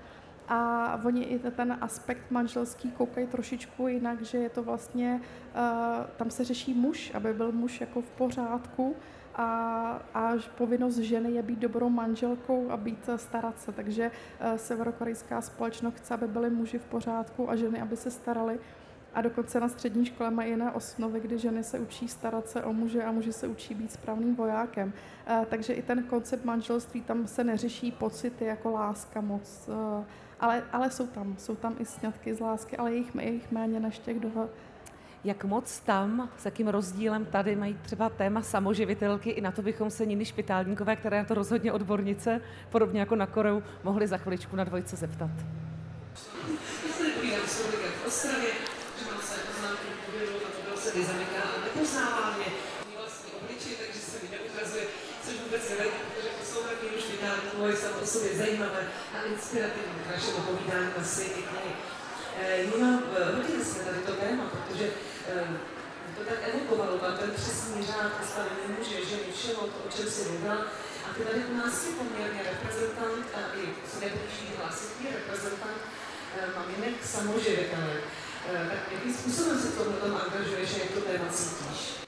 A 0.49 1.01
oni 1.05 1.23
i 1.23 1.39
ten 1.39 1.79
aspekt 1.81 2.31
manželský 2.31 2.91
koukají 2.91 3.27
trošičku 3.27 3.89
jinak, 3.89 4.23
že 4.23 4.39
je 4.39 4.49
to 4.49 4.63
vlastně, 4.63 5.21
tam 6.17 6.31
se 6.31 6.45
řeší 6.45 6.75
muž, 6.75 7.11
aby 7.15 7.33
byl 7.33 7.53
muž 7.53 7.81
jako 7.81 8.03
v 8.03 8.11
pořádku, 8.11 8.97
a, 9.35 10.03
a 10.15 10.33
povinnost 10.59 10.97
ženy 10.97 11.31
je 11.31 11.43
být 11.43 11.59
dobrou 11.59 11.89
manželkou 11.89 12.71
a 12.71 12.77
být 12.77 13.09
eh, 13.09 13.19
starat 13.19 13.61
se. 13.61 13.73
Takže 13.73 14.11
uh, 14.11 14.57
severokorejská 14.57 15.41
společnost 15.41 15.95
chce, 15.95 16.15
aby 16.15 16.27
byly 16.27 16.51
muži 16.51 16.79
v 16.79 16.85
pořádku 16.85 17.51
a 17.51 17.57
ženy, 17.57 17.81
aby 17.81 17.97
se 17.97 18.11
starali. 18.11 18.59
A 19.15 19.21
dokonce 19.21 19.61
na 19.61 19.69
střední 19.69 20.07
škole 20.07 20.31
mají 20.31 20.51
jiné 20.51 20.73
osnovy, 20.73 21.21
kdy 21.21 21.39
ženy 21.39 21.65
se 21.65 21.79
učí 21.79 22.09
starat 22.09 22.49
se 22.49 22.63
o 22.65 22.73
muže 22.73 23.05
a 23.05 23.13
muži 23.13 23.33
se 23.33 23.47
učí 23.47 23.75
být 23.75 23.93
správným 23.93 24.35
vojákem. 24.37 24.93
Uh, 24.93 25.45
takže 25.45 25.73
i 25.73 25.83
ten 25.83 26.03
koncept 26.03 26.45
manželství, 26.45 27.01
tam 27.01 27.27
se 27.27 27.45
neřeší 27.45 27.93
pocity 27.93 28.45
jako 28.45 28.71
láska 28.71 29.21
moc. 29.21 29.69
Ale, 30.41 30.63
ale 30.73 30.91
jsou 30.91 31.07
tam, 31.07 31.37
jsou 31.39 31.57
tam 31.57 31.77
i 31.79 31.85
sňatky 31.85 32.35
z 32.35 32.41
lásky, 32.41 32.77
ale 32.77 32.93
je 32.93 32.97
jich, 32.97 33.17
jich 33.21 33.53
méně 33.53 33.81
než 33.81 33.99
těch 33.99 34.21
dohod 34.21 34.51
jak 35.25 35.45
moc 35.45 35.81
tam, 35.81 36.29
s 36.39 36.45
jakým 36.45 36.69
rozdílem 36.69 37.25
tady 37.25 37.57
mají 37.57 37.79
třeba 37.83 38.09
téma 38.09 38.43
samoživitelky, 38.43 39.31
i 39.31 39.41
na 39.41 39.53
to 39.53 39.63
bychom 39.63 39.91
se 39.91 40.07
Niny 40.07 40.25
Špitálníkové, 40.25 40.97
která 40.97 41.17
je 41.19 41.25
to 41.25 41.35
rozhodně 41.35 41.73
odbornice, 41.73 42.41
podobně 42.71 43.01
jako 43.01 43.17
na 43.17 43.27
Koreu, 43.27 43.63
mohli 43.85 44.07
za 44.07 44.19
chviličku 44.19 44.57
na 44.57 44.65
dvojce 44.65 44.97
zeptat. 44.97 45.31
což 55.23 55.35
vůbec 55.45 55.63
samo 57.77 58.01
o 58.03 58.07
sobě 58.07 58.37
zajímavé 58.37 58.87
a 59.15 59.23
inspirativní 59.33 59.95
k 60.07 60.11
našemu 60.11 60.39
povídání 60.39 60.89
na 60.99 61.05
světě 61.05 61.41
knihy. 62.35 62.71
Nina, 62.75 63.03
hodili 63.37 63.65
jsme 63.65 63.85
tady 63.85 63.99
to 63.99 64.13
téma, 64.13 64.45
protože 64.45 64.91
Ehm, 65.29 65.59
to 66.17 66.25
tak 66.25 66.39
evokovalo, 66.49 66.99
tam 66.99 67.17
ten 67.19 67.31
přesný 67.31 67.87
řád 67.87 68.13
postavení 68.21 68.65
muže, 68.79 69.05
ženy, 69.11 69.33
všeho, 69.35 69.63
to, 69.67 69.79
o 69.87 69.91
čem 69.97 70.07
si 70.07 70.29
mluvila. 70.29 70.59
A 71.05 71.15
ty 71.15 71.25
tady 71.25 71.45
u 71.45 71.57
nás 71.57 71.87
je 71.87 71.93
poměrně 71.93 72.41
reprezentant, 72.43 73.27
a 73.35 73.41
i 73.61 73.63
co 73.91 74.01
nepříští 74.01 74.53
hlasitý 74.59 75.05
reprezentant 75.13 75.81
eh, 76.37 76.47
maminek 76.57 76.95
samoživitelek. 77.05 78.05
Eh, 78.53 78.67
tak 78.71 78.93
jakým 78.93 79.15
způsobem 79.15 79.59
se 79.61 79.69
v 79.69 79.79
tomhle 79.79 80.21
angažuješ 80.21 80.75
a 80.75 80.79
jak 80.79 80.91
to 80.91 81.01
téma 81.01 81.29
cítíš? 81.33 82.03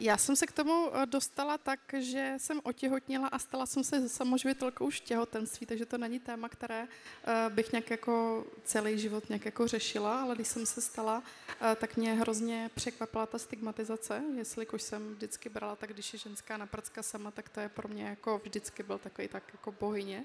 Já 0.00 0.16
jsem 0.16 0.36
se 0.36 0.46
k 0.46 0.52
tomu 0.52 0.90
eh, 0.92 1.06
dostala 1.06 1.58
tak, 1.58 1.80
že 1.98 2.34
jsem 2.38 2.60
otěhotněla 2.62 3.28
a 3.28 3.38
stala 3.38 3.66
jsem 3.66 3.84
se 3.84 4.08
samoživitelkou 4.08 4.86
už 4.86 5.00
těhotenství, 5.00 5.66
takže 5.66 5.86
to 5.86 5.98
není 5.98 6.20
téma, 6.20 6.48
které 6.48 6.88
eh, 7.24 7.50
bych 7.50 7.72
nějak 7.72 7.90
jako 7.90 8.44
celý 8.64 8.98
život 8.98 9.28
nějak 9.28 9.44
jako 9.44 9.68
řešila, 9.68 10.22
ale 10.22 10.34
když 10.34 10.48
jsem 10.48 10.66
se 10.66 10.80
stala, 10.80 11.22
eh, 11.60 11.76
tak 11.76 11.96
mě 11.96 12.14
hrozně 12.14 12.70
překvapila 12.74 13.26
ta 13.26 13.38
stigmatizace, 13.38 14.22
jestli 14.36 14.66
jsem 14.76 15.14
vždycky 15.14 15.48
brala 15.48 15.76
tak, 15.76 15.92
když 15.92 16.12
je 16.12 16.18
ženská 16.18 16.56
naprcka 16.56 17.02
sama, 17.02 17.30
tak 17.30 17.48
to 17.48 17.60
je 17.60 17.68
pro 17.68 17.88
mě 17.88 18.04
jako 18.04 18.40
vždycky 18.44 18.82
byl 18.82 18.98
takový 18.98 19.28
tak 19.28 19.42
jako 19.52 19.72
bohyně. 19.80 20.24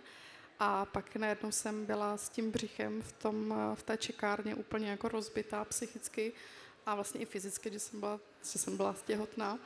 A 0.59 0.85
pak 0.85 1.15
najednou 1.15 1.51
jsem 1.51 1.85
byla 1.85 2.17
s 2.17 2.29
tím 2.29 2.51
břichem 2.51 3.01
v, 3.01 3.11
tom, 3.11 3.55
v 3.75 3.83
té 3.83 3.97
čekárně 3.97 4.55
úplně 4.55 4.89
jako 4.89 5.07
rozbitá 5.07 5.65
psychicky, 5.65 6.33
a 6.85 6.95
vlastně 6.95 7.21
i 7.21 7.25
fyzicky, 7.25 7.71
že 7.71 7.79
jsem 7.79 7.99
byla, 7.99 8.19
že 8.51 8.59
jsem 8.59 8.77
byla 8.77 8.95
těhotná. 9.05 9.59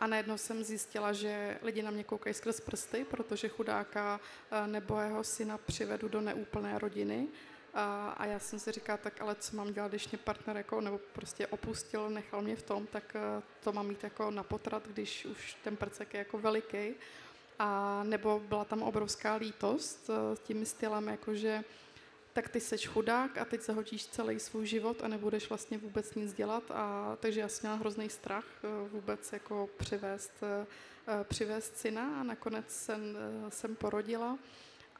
A 0.00 0.06
najednou 0.06 0.38
jsem 0.38 0.64
zjistila, 0.64 1.12
že 1.12 1.58
lidi 1.62 1.82
na 1.82 1.90
mě 1.90 2.04
koukají 2.04 2.34
skrz 2.34 2.60
prsty, 2.60 3.04
protože 3.04 3.48
chudáka 3.48 4.20
eh, 4.50 4.66
nebo 4.66 5.00
jeho 5.00 5.24
syna 5.24 5.58
přivedu 5.58 6.08
do 6.08 6.20
neúplné 6.20 6.78
rodiny. 6.78 7.28
A, 7.74 8.14
a 8.18 8.26
já 8.26 8.38
jsem 8.38 8.58
si 8.58 8.72
říkala, 8.72 8.96
tak 8.96 9.20
ale 9.20 9.34
co 9.34 9.56
mám 9.56 9.72
dělat, 9.72 9.88
když 9.88 10.10
mě 10.10 10.18
partner 10.18 10.56
jako, 10.56 10.80
nebo 10.80 11.00
prostě 11.12 11.46
opustil, 11.46 12.10
nechal 12.10 12.42
mě 12.42 12.56
v 12.56 12.62
tom, 12.62 12.86
tak 12.86 13.16
eh, 13.16 13.42
to 13.64 13.72
mám 13.72 13.86
mít 13.86 14.04
jako 14.04 14.30
na 14.30 14.42
potrat, 14.42 14.88
když 14.88 15.24
už 15.24 15.56
ten 15.64 15.76
prcek 15.76 16.14
je 16.14 16.18
jako 16.18 16.38
veliký. 16.38 16.94
A 17.58 18.02
nebo 18.04 18.42
byla 18.48 18.64
tam 18.64 18.82
obrovská 18.82 19.34
lítost 19.34 20.10
eh, 20.10 20.36
tím 20.42 20.66
stylem, 20.66 21.08
jakože 21.08 21.64
tak 22.32 22.48
ty 22.48 22.60
seš 22.60 22.86
chudák 22.86 23.38
a 23.38 23.44
teď 23.44 23.62
zahodíš 23.62 24.06
celý 24.06 24.40
svůj 24.40 24.66
život 24.66 25.04
a 25.04 25.08
nebudeš 25.08 25.48
vlastně 25.48 25.78
vůbec 25.78 26.14
nic 26.14 26.32
dělat. 26.32 26.62
A, 26.70 27.16
takže 27.20 27.40
já 27.40 27.48
jsem 27.48 27.60
měla 27.62 27.76
hrozný 27.76 28.08
strach 28.08 28.44
eh, 28.64 28.88
vůbec 28.88 29.32
jako 29.32 29.68
přivést, 29.76 30.32
eh, 30.42 30.66
přivést 31.24 31.76
syna 31.76 32.20
a 32.20 32.22
nakonec 32.22 32.64
jsem, 32.68 33.16
eh, 33.16 33.50
jsem 33.50 33.76
porodila 33.76 34.38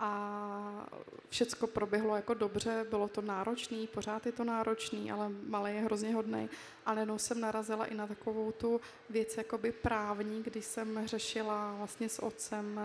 a 0.03 0.87
všecko 1.29 1.67
proběhlo 1.67 2.17
jako 2.17 2.35
dobře, 2.35 2.87
bylo 2.91 3.09
to 3.09 3.23
náročný, 3.23 3.87
pořád 3.87 4.27
je 4.27 4.33
to 4.33 4.45
náročný, 4.45 5.13
ale 5.13 5.29
malý 5.29 5.75
je 5.75 5.81
hrozně 5.81 6.15
hodný. 6.15 6.51
A 6.87 6.95
najednou 6.95 7.19
jsem 7.19 7.41
narazila 7.41 7.87
i 7.87 7.95
na 7.95 8.07
takovou 8.07 8.53
tu 8.53 8.81
věc 9.11 9.37
jakoby 9.37 9.73
právní, 9.73 10.43
když 10.43 10.65
jsem 10.65 11.07
řešila 11.07 11.75
vlastně 11.79 12.09
s 12.09 12.23
otcem 12.23 12.81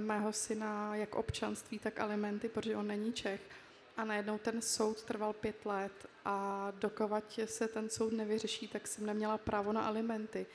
mého 0.00 0.32
syna 0.32 0.96
jak 0.96 1.14
občanství, 1.14 1.78
tak 1.78 2.00
alimenty, 2.00 2.48
protože 2.48 2.76
on 2.76 2.86
není 2.86 3.12
Čech. 3.12 3.40
A 3.96 4.04
najednou 4.04 4.38
ten 4.38 4.62
soud 4.62 5.02
trval 5.02 5.32
pět 5.32 5.66
let 5.66 5.92
a 6.24 6.70
dokovat 6.78 7.24
se 7.44 7.68
ten 7.68 7.90
soud 7.90 8.12
nevyřeší, 8.12 8.68
tak 8.68 8.86
jsem 8.86 9.06
neměla 9.06 9.38
právo 9.38 9.72
na 9.72 9.86
alimenty. 9.86 10.46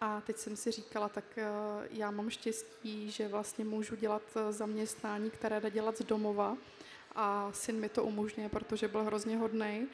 A 0.00 0.20
teď 0.20 0.36
jsem 0.36 0.56
si 0.56 0.70
říkala, 0.70 1.08
tak 1.08 1.24
eh, 1.36 1.44
já 1.90 2.10
mám 2.10 2.30
štěstí, 2.30 3.10
že 3.10 3.28
vlastně 3.28 3.64
můžu 3.64 3.96
dělat 3.96 4.22
eh, 4.36 4.52
zaměstnání, 4.52 5.30
které 5.30 5.60
jde 5.60 5.70
dělat 5.70 5.98
z 5.98 6.04
domova 6.04 6.56
a 7.14 7.52
syn 7.52 7.80
mi 7.80 7.88
to 7.88 8.04
umožňuje, 8.04 8.48
protože 8.48 8.88
byl 8.88 9.04
hrozně 9.04 9.36
hodný. 9.36 9.86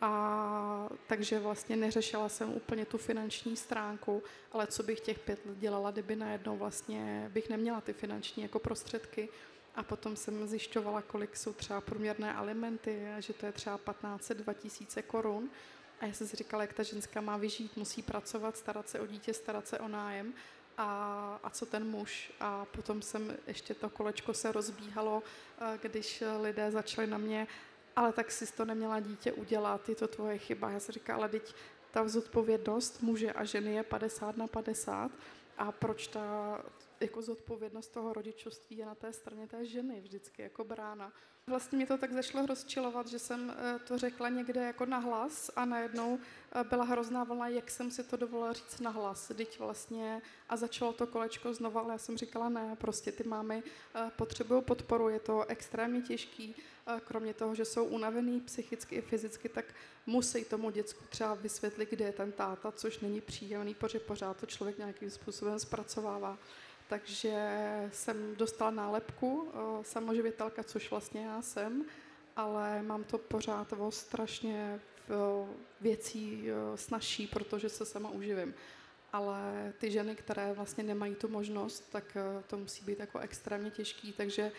A 0.00 0.88
takže 1.06 1.38
vlastně 1.38 1.76
neřešila 1.76 2.28
jsem 2.28 2.52
úplně 2.52 2.84
tu 2.84 2.98
finanční 2.98 3.56
stránku, 3.56 4.22
ale 4.52 4.66
co 4.66 4.82
bych 4.82 5.00
těch 5.00 5.18
pět 5.18 5.46
let 5.46 5.58
dělala, 5.58 5.90
kdyby 5.90 6.16
najednou 6.16 6.56
vlastně 6.56 7.30
bych 7.32 7.48
neměla 7.48 7.80
ty 7.80 7.92
finanční 7.92 8.42
jako 8.42 8.58
prostředky, 8.58 9.28
a 9.74 9.82
potom 9.82 10.16
jsem 10.16 10.46
zjišťovala, 10.48 11.02
kolik 11.02 11.36
jsou 11.36 11.52
třeba 11.52 11.80
průměrné 11.80 12.34
alimenty, 12.34 13.06
že 13.18 13.32
to 13.32 13.46
je 13.46 13.52
třeba 13.52 13.78
15-2000 13.78 15.02
korun. 15.02 15.50
A 16.00 16.06
já 16.06 16.12
jsem 16.12 16.26
si 16.26 16.36
říkala, 16.36 16.62
jak 16.62 16.72
ta 16.72 16.82
ženská 16.82 17.20
má 17.20 17.36
vyžít, 17.36 17.76
musí 17.76 18.02
pracovat, 18.02 18.56
starat 18.56 18.88
se 18.88 19.00
o 19.00 19.06
dítě, 19.06 19.34
starat 19.34 19.68
se 19.68 19.78
o 19.78 19.88
nájem. 19.88 20.34
A, 20.78 21.40
a 21.42 21.50
co 21.50 21.66
ten 21.66 21.86
muž? 21.86 22.32
A 22.40 22.64
potom 22.64 23.02
jsem 23.02 23.36
ještě 23.46 23.74
to 23.74 23.90
kolečko 23.90 24.34
se 24.34 24.52
rozbíhalo, 24.52 25.22
eh, 25.60 25.78
když 25.82 26.22
lidé 26.40 26.70
začali 26.70 27.06
na 27.06 27.18
mě, 27.18 27.46
ale 27.96 28.12
tak 28.12 28.30
si 28.32 28.52
to 28.52 28.64
neměla 28.64 29.00
dítě 29.00 29.32
udělat, 29.32 29.88
je 29.88 29.94
to 29.94 30.08
tvoje 30.08 30.38
chyba. 30.38 30.70
Já 30.70 30.80
jsem 30.80 30.92
říkala, 30.92 31.18
ale 31.18 31.28
teď 31.28 31.54
ta 31.90 32.08
zodpovědnost 32.08 33.02
muže 33.02 33.32
a 33.32 33.44
ženy 33.44 33.74
je 33.74 33.82
50 33.82 34.36
na 34.36 34.46
50 34.46 35.10
a 35.58 35.72
proč 35.72 36.06
ta 36.06 36.58
jako 37.02 37.22
zodpovědnost 37.22 37.88
toho 37.88 38.12
rodičovství 38.12 38.76
je 38.76 38.86
na 38.86 38.94
té 38.94 39.12
straně 39.12 39.46
té 39.46 39.66
ženy 39.66 40.00
vždycky 40.00 40.42
jako 40.42 40.64
brána. 40.64 41.12
Vlastně 41.46 41.76
mě 41.76 41.86
to 41.86 41.98
tak 41.98 42.12
začalo 42.12 42.46
rozčilovat, 42.46 43.06
že 43.06 43.18
jsem 43.18 43.50
eh, 43.50 43.78
to 43.78 43.98
řekla 43.98 44.28
někde 44.28 44.60
jako 44.60 44.86
nahlas 44.86 45.50
a 45.56 45.64
najednou 45.64 46.18
eh, 46.52 46.64
byla 46.64 46.84
hrozná 46.84 47.24
vlna, 47.24 47.48
jak 47.48 47.70
jsem 47.70 47.90
si 47.90 48.04
to 48.04 48.16
dovolila 48.16 48.52
říct 48.52 48.80
nahlas. 48.80 49.32
Teď 49.36 49.58
vlastně 49.58 50.22
a 50.48 50.56
začalo 50.56 50.92
to 50.92 51.06
kolečko 51.06 51.54
znova, 51.54 51.80
ale 51.80 51.94
já 51.94 51.98
jsem 51.98 52.16
říkala 52.16 52.48
ne, 52.48 52.76
prostě 52.76 53.12
ty 53.12 53.24
mámy 53.24 53.62
eh, 53.94 54.10
potřebují 54.16 54.62
podporu, 54.62 55.08
je 55.08 55.20
to 55.20 55.44
extrémně 55.44 56.00
těžký, 56.02 56.54
kromě 57.04 57.34
toho, 57.34 57.54
že 57.54 57.64
jsou 57.64 57.84
unavený 57.84 58.40
psychicky 58.40 58.94
i 58.94 59.00
fyzicky, 59.00 59.48
tak 59.48 59.64
musí 60.06 60.44
tomu 60.44 60.70
děcku 60.70 61.04
třeba 61.08 61.34
vysvětlit, 61.34 61.90
kde 61.90 62.04
je 62.04 62.12
ten 62.12 62.32
táta, 62.32 62.72
což 62.72 62.98
není 62.98 63.20
příjemný, 63.20 63.74
protože 63.74 63.98
pořád 63.98 64.36
to 64.36 64.46
člověk 64.46 64.78
nějakým 64.78 65.10
způsobem 65.10 65.58
zpracovává 65.58 66.38
takže 66.92 67.34
jsem 67.92 68.36
dostala 68.36 68.70
nálepku 68.70 69.48
eh, 69.48 69.84
samoživitelka, 69.84 70.62
což 70.62 70.90
vlastně 70.90 71.24
já 71.24 71.42
jsem, 71.42 71.84
ale 72.36 72.82
mám 72.82 73.04
to 73.04 73.18
pořád 73.18 73.72
o 73.78 73.90
strašně 73.90 74.80
eh, 74.80 75.12
věcí 75.80 76.44
eh, 76.46 76.76
snažší, 76.76 77.26
protože 77.26 77.68
se 77.68 77.84
sama 77.84 78.10
uživím. 78.10 78.54
Ale 79.12 79.72
ty 79.78 79.90
ženy, 79.90 80.16
které 80.16 80.52
vlastně 80.52 80.84
nemají 80.84 81.14
tu 81.14 81.28
možnost, 81.28 81.90
tak 81.92 82.16
to 82.46 82.56
musí 82.58 82.84
být 82.84 83.00
jako 83.00 83.18
extrémně 83.18 83.70
těžký, 83.70 84.12
takže 84.12 84.52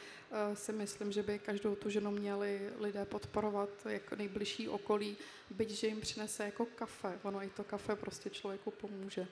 si 0.53 0.71
myslím, 0.71 1.11
že 1.11 1.23
by 1.23 1.39
každou 1.39 1.75
tu 1.75 1.89
ženu 1.89 2.11
měli 2.11 2.69
lidé 2.79 3.05
podporovat 3.05 3.69
jako 3.85 4.15
nejbližší 4.15 4.69
okolí, 4.69 5.17
byť, 5.49 5.69
že 5.69 5.87
jim 5.87 6.01
přinese 6.01 6.45
jako 6.45 6.65
kafe. 6.65 7.19
Ono 7.23 7.43
i 7.43 7.49
to 7.49 7.63
kafe 7.63 7.95
prostě 7.95 8.29
člověku 8.29 8.71
pomůže. 8.71 9.27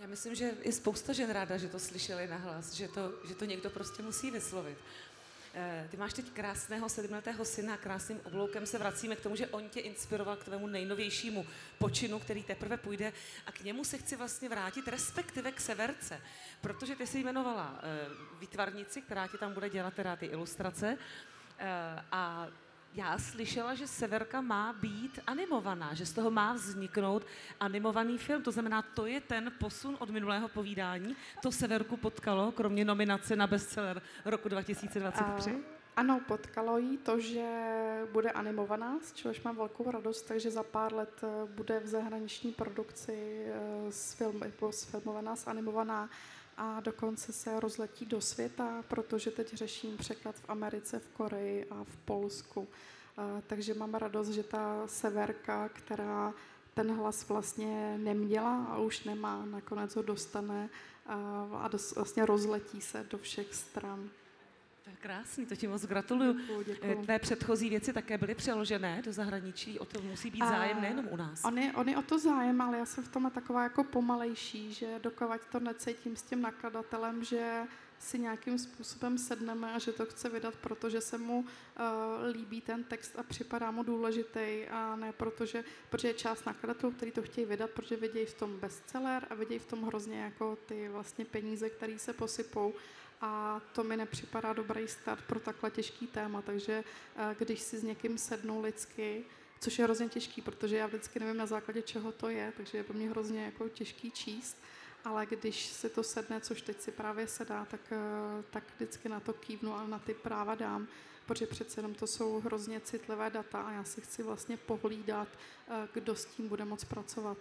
Já 0.00 0.06
myslím, 0.06 0.34
že 0.34 0.54
je 0.62 0.72
spousta 0.72 1.12
žen 1.12 1.30
ráda, 1.30 1.56
že 1.56 1.68
to 1.68 1.78
slyšeli 1.78 2.26
nahlas, 2.26 2.72
že 2.72 2.88
to, 2.88 3.12
že 3.28 3.34
to 3.34 3.44
někdo 3.44 3.70
prostě 3.70 4.02
musí 4.02 4.30
vyslovit. 4.30 4.78
Eh, 5.54 5.88
ty 5.90 5.96
máš 5.96 6.12
teď 6.12 6.30
krásného 6.30 6.88
sedmletého 6.88 7.44
syna, 7.44 7.76
krásným 7.76 8.20
obloukem 8.24 8.66
se 8.66 8.78
vracíme 8.78 9.16
k 9.16 9.20
tomu, 9.20 9.36
že 9.36 9.46
on 9.46 9.68
tě 9.68 9.80
inspiroval 9.80 10.36
k 10.36 10.44
tvému 10.44 10.66
nejnovějšímu 10.66 11.46
počinu, 11.78 12.18
který 12.18 12.42
teprve 12.42 12.76
půjde 12.76 13.12
a 13.46 13.52
k 13.52 13.60
němu 13.60 13.84
se 13.84 13.98
chci 13.98 14.16
vlastně 14.16 14.48
vrátit, 14.48 14.88
respektive 14.88 15.52
k 15.52 15.60
severce, 15.60 16.20
protože 16.60 16.96
ty 16.96 17.06
jsi 17.06 17.18
jmenovala 17.18 17.80
eh, 17.82 18.08
výtvarnici, 18.40 19.02
která 19.02 19.26
ti 19.26 19.38
tam 19.38 19.54
bude 19.54 19.70
dělat 19.70 19.94
teda 19.94 20.16
ty 20.16 20.26
ilustrace 20.26 20.98
eh, 21.58 21.68
a 22.12 22.48
já 22.94 23.18
slyšela, 23.18 23.74
že 23.74 23.86
Severka 23.86 24.40
má 24.40 24.72
být 24.72 25.20
animovaná, 25.26 25.94
že 25.94 26.06
z 26.06 26.12
toho 26.12 26.30
má 26.30 26.52
vzniknout 26.52 27.26
animovaný 27.60 28.18
film. 28.18 28.42
To 28.42 28.52
znamená, 28.52 28.82
to 28.82 29.06
je 29.06 29.20
ten 29.20 29.52
posun 29.58 29.96
od 30.00 30.10
minulého 30.10 30.48
povídání. 30.48 31.16
To 31.42 31.52
Severku 31.52 31.96
potkalo, 31.96 32.52
kromě 32.52 32.84
nominace 32.84 33.36
na 33.36 33.46
bestseller 33.46 34.02
roku 34.24 34.48
2023? 34.48 35.50
A... 35.50 35.78
Ano, 35.96 36.20
potkalo 36.28 36.78
jí 36.78 36.98
to, 36.98 37.20
že 37.20 37.46
bude 38.12 38.30
animovaná, 38.30 38.98
z 39.02 39.12
čehož 39.12 39.42
mám 39.42 39.56
velkou 39.56 39.90
radost, 39.90 40.22
takže 40.22 40.50
za 40.50 40.62
pár 40.62 40.94
let 40.94 41.20
eh, 41.22 41.46
bude 41.46 41.80
v 41.80 41.86
zahraniční 41.86 42.52
produkci 42.52 43.46
s 43.90 44.12
eh, 44.12 44.16
film, 44.16 44.42
sfilmovaná, 44.70 45.36
zanimovaná 45.36 46.10
a 46.58 46.80
dokonce 46.80 47.32
se 47.32 47.60
rozletí 47.60 48.06
do 48.06 48.20
světa, 48.20 48.84
protože 48.88 49.30
teď 49.30 49.54
řeším 49.54 49.96
překlad 49.96 50.34
v 50.34 50.50
Americe, 50.50 50.98
v 50.98 51.08
Koreji 51.08 51.66
a 51.70 51.84
v 51.84 51.96
Polsku. 51.96 52.68
Takže 53.46 53.74
mám 53.74 53.94
radost, 53.94 54.28
že 54.28 54.42
ta 54.42 54.86
severka, 54.86 55.68
která 55.68 56.34
ten 56.74 56.96
hlas 56.96 57.28
vlastně 57.28 57.98
neměla 57.98 58.64
a 58.64 58.78
už 58.78 59.04
nemá, 59.04 59.44
nakonec 59.44 59.96
ho 59.96 60.02
dostane 60.02 60.70
a 61.06 61.70
vlastně 61.96 62.26
rozletí 62.26 62.80
se 62.80 63.06
do 63.10 63.18
všech 63.18 63.54
stran. 63.54 64.10
To 64.88 64.92
je 64.92 64.96
krásný, 65.00 65.46
to 65.46 65.56
ti 65.56 65.68
moc 65.68 65.86
gratuluju. 65.86 66.32
Děkuju, 66.32 66.62
děkuju. 66.62 66.92
Eh, 66.92 67.02
tvé 67.02 67.18
předchozí 67.18 67.68
věci 67.68 67.92
také 67.92 68.18
byly 68.18 68.34
přeložené 68.34 69.02
do 69.02 69.12
zahraničí, 69.12 69.78
o 69.78 69.84
to 69.84 70.02
musí 70.02 70.30
být 70.30 70.38
zájem 70.38 70.80
nejenom 70.80 71.08
u 71.10 71.16
nás. 71.16 71.44
On 71.44 71.58
je, 71.58 71.72
on 71.72 71.88
je 71.88 71.96
o 71.96 72.02
to 72.02 72.18
zájem, 72.18 72.60
ale 72.60 72.78
já 72.78 72.86
jsem 72.86 73.04
v 73.04 73.08
tom 73.08 73.30
taková 73.30 73.62
jako 73.62 73.84
pomalejší, 73.84 74.72
že 74.72 74.98
dokovat 75.02 75.40
to 75.52 75.60
necítím 75.60 76.16
s 76.16 76.22
tím 76.22 76.42
nakladatelem, 76.42 77.24
že 77.24 77.62
si 77.98 78.18
nějakým 78.18 78.58
způsobem 78.58 79.18
sedneme 79.18 79.74
a 79.74 79.78
že 79.78 79.92
to 79.92 80.06
chce 80.06 80.28
vydat, 80.28 80.56
protože 80.56 81.00
se 81.00 81.18
mu 81.18 81.38
uh, 81.38 81.46
líbí 82.32 82.60
ten 82.60 82.84
text 82.84 83.18
a 83.18 83.22
připadá 83.22 83.70
mu 83.70 83.82
důležitý 83.82 84.64
a 84.70 84.96
ne 84.96 85.12
protože, 85.12 85.64
protože 85.90 86.08
je 86.08 86.14
část 86.14 86.46
nakladatelů, 86.46 86.92
který 86.92 87.10
to 87.10 87.22
chtějí 87.22 87.46
vydat, 87.46 87.70
protože 87.70 87.96
vidějí 87.96 88.26
v 88.26 88.34
tom 88.34 88.58
bestseller 88.58 89.26
a 89.30 89.34
vidějí 89.34 89.58
v 89.58 89.66
tom 89.66 89.82
hrozně 89.82 90.20
jako 90.20 90.58
ty 90.66 90.88
vlastně 90.88 91.24
peníze, 91.24 91.70
které 91.70 91.98
se 91.98 92.12
posypou 92.12 92.74
a 93.20 93.60
to 93.72 93.84
mi 93.84 93.96
nepřipadá 93.96 94.52
dobrý 94.52 94.88
start 94.88 95.24
pro 95.24 95.40
takhle 95.40 95.70
těžký 95.70 96.06
téma, 96.06 96.42
takže 96.42 96.84
uh, 97.16 97.34
když 97.38 97.60
si 97.60 97.78
s 97.78 97.82
někým 97.82 98.18
sednu 98.18 98.60
lidsky, 98.60 99.24
což 99.60 99.78
je 99.78 99.84
hrozně 99.84 100.08
těžký, 100.08 100.42
protože 100.42 100.76
já 100.76 100.86
vždycky 100.86 101.20
nevím 101.20 101.36
na 101.36 101.46
základě 101.46 101.82
čeho 101.82 102.12
to 102.12 102.28
je, 102.28 102.52
takže 102.56 102.78
je 102.78 102.84
pro 102.84 102.94
mě 102.94 103.10
hrozně 103.10 103.44
jako 103.44 103.68
těžký 103.68 104.10
číst, 104.10 104.56
ale 105.04 105.26
když 105.26 105.66
si 105.66 105.88
to 105.88 106.02
sedne, 106.02 106.40
což 106.40 106.62
teď 106.62 106.80
si 106.80 106.90
právě 106.90 107.26
sedá, 107.26 107.64
tak, 107.64 107.80
eh, 107.92 108.42
tak 108.50 108.64
vždycky 108.76 109.08
na 109.08 109.20
to 109.20 109.32
kývnu 109.32 109.74
a 109.74 109.86
na 109.86 109.98
ty 109.98 110.14
práva 110.14 110.54
dám, 110.54 110.88
protože 111.26 111.46
přece 111.46 111.78
jenom 111.78 111.94
to 111.94 112.06
jsou 112.06 112.40
hrozně 112.40 112.80
citlivé 112.80 113.30
data 113.30 113.62
a 113.62 113.72
já 113.72 113.84
si 113.84 114.00
chci 114.00 114.22
vlastně 114.22 114.56
pohlídat, 114.56 115.28
eh, 115.68 115.88
kdo 115.92 116.14
s 116.14 116.24
tím 116.24 116.48
bude 116.48 116.64
moc 116.64 116.84
pracovat. 116.84 117.38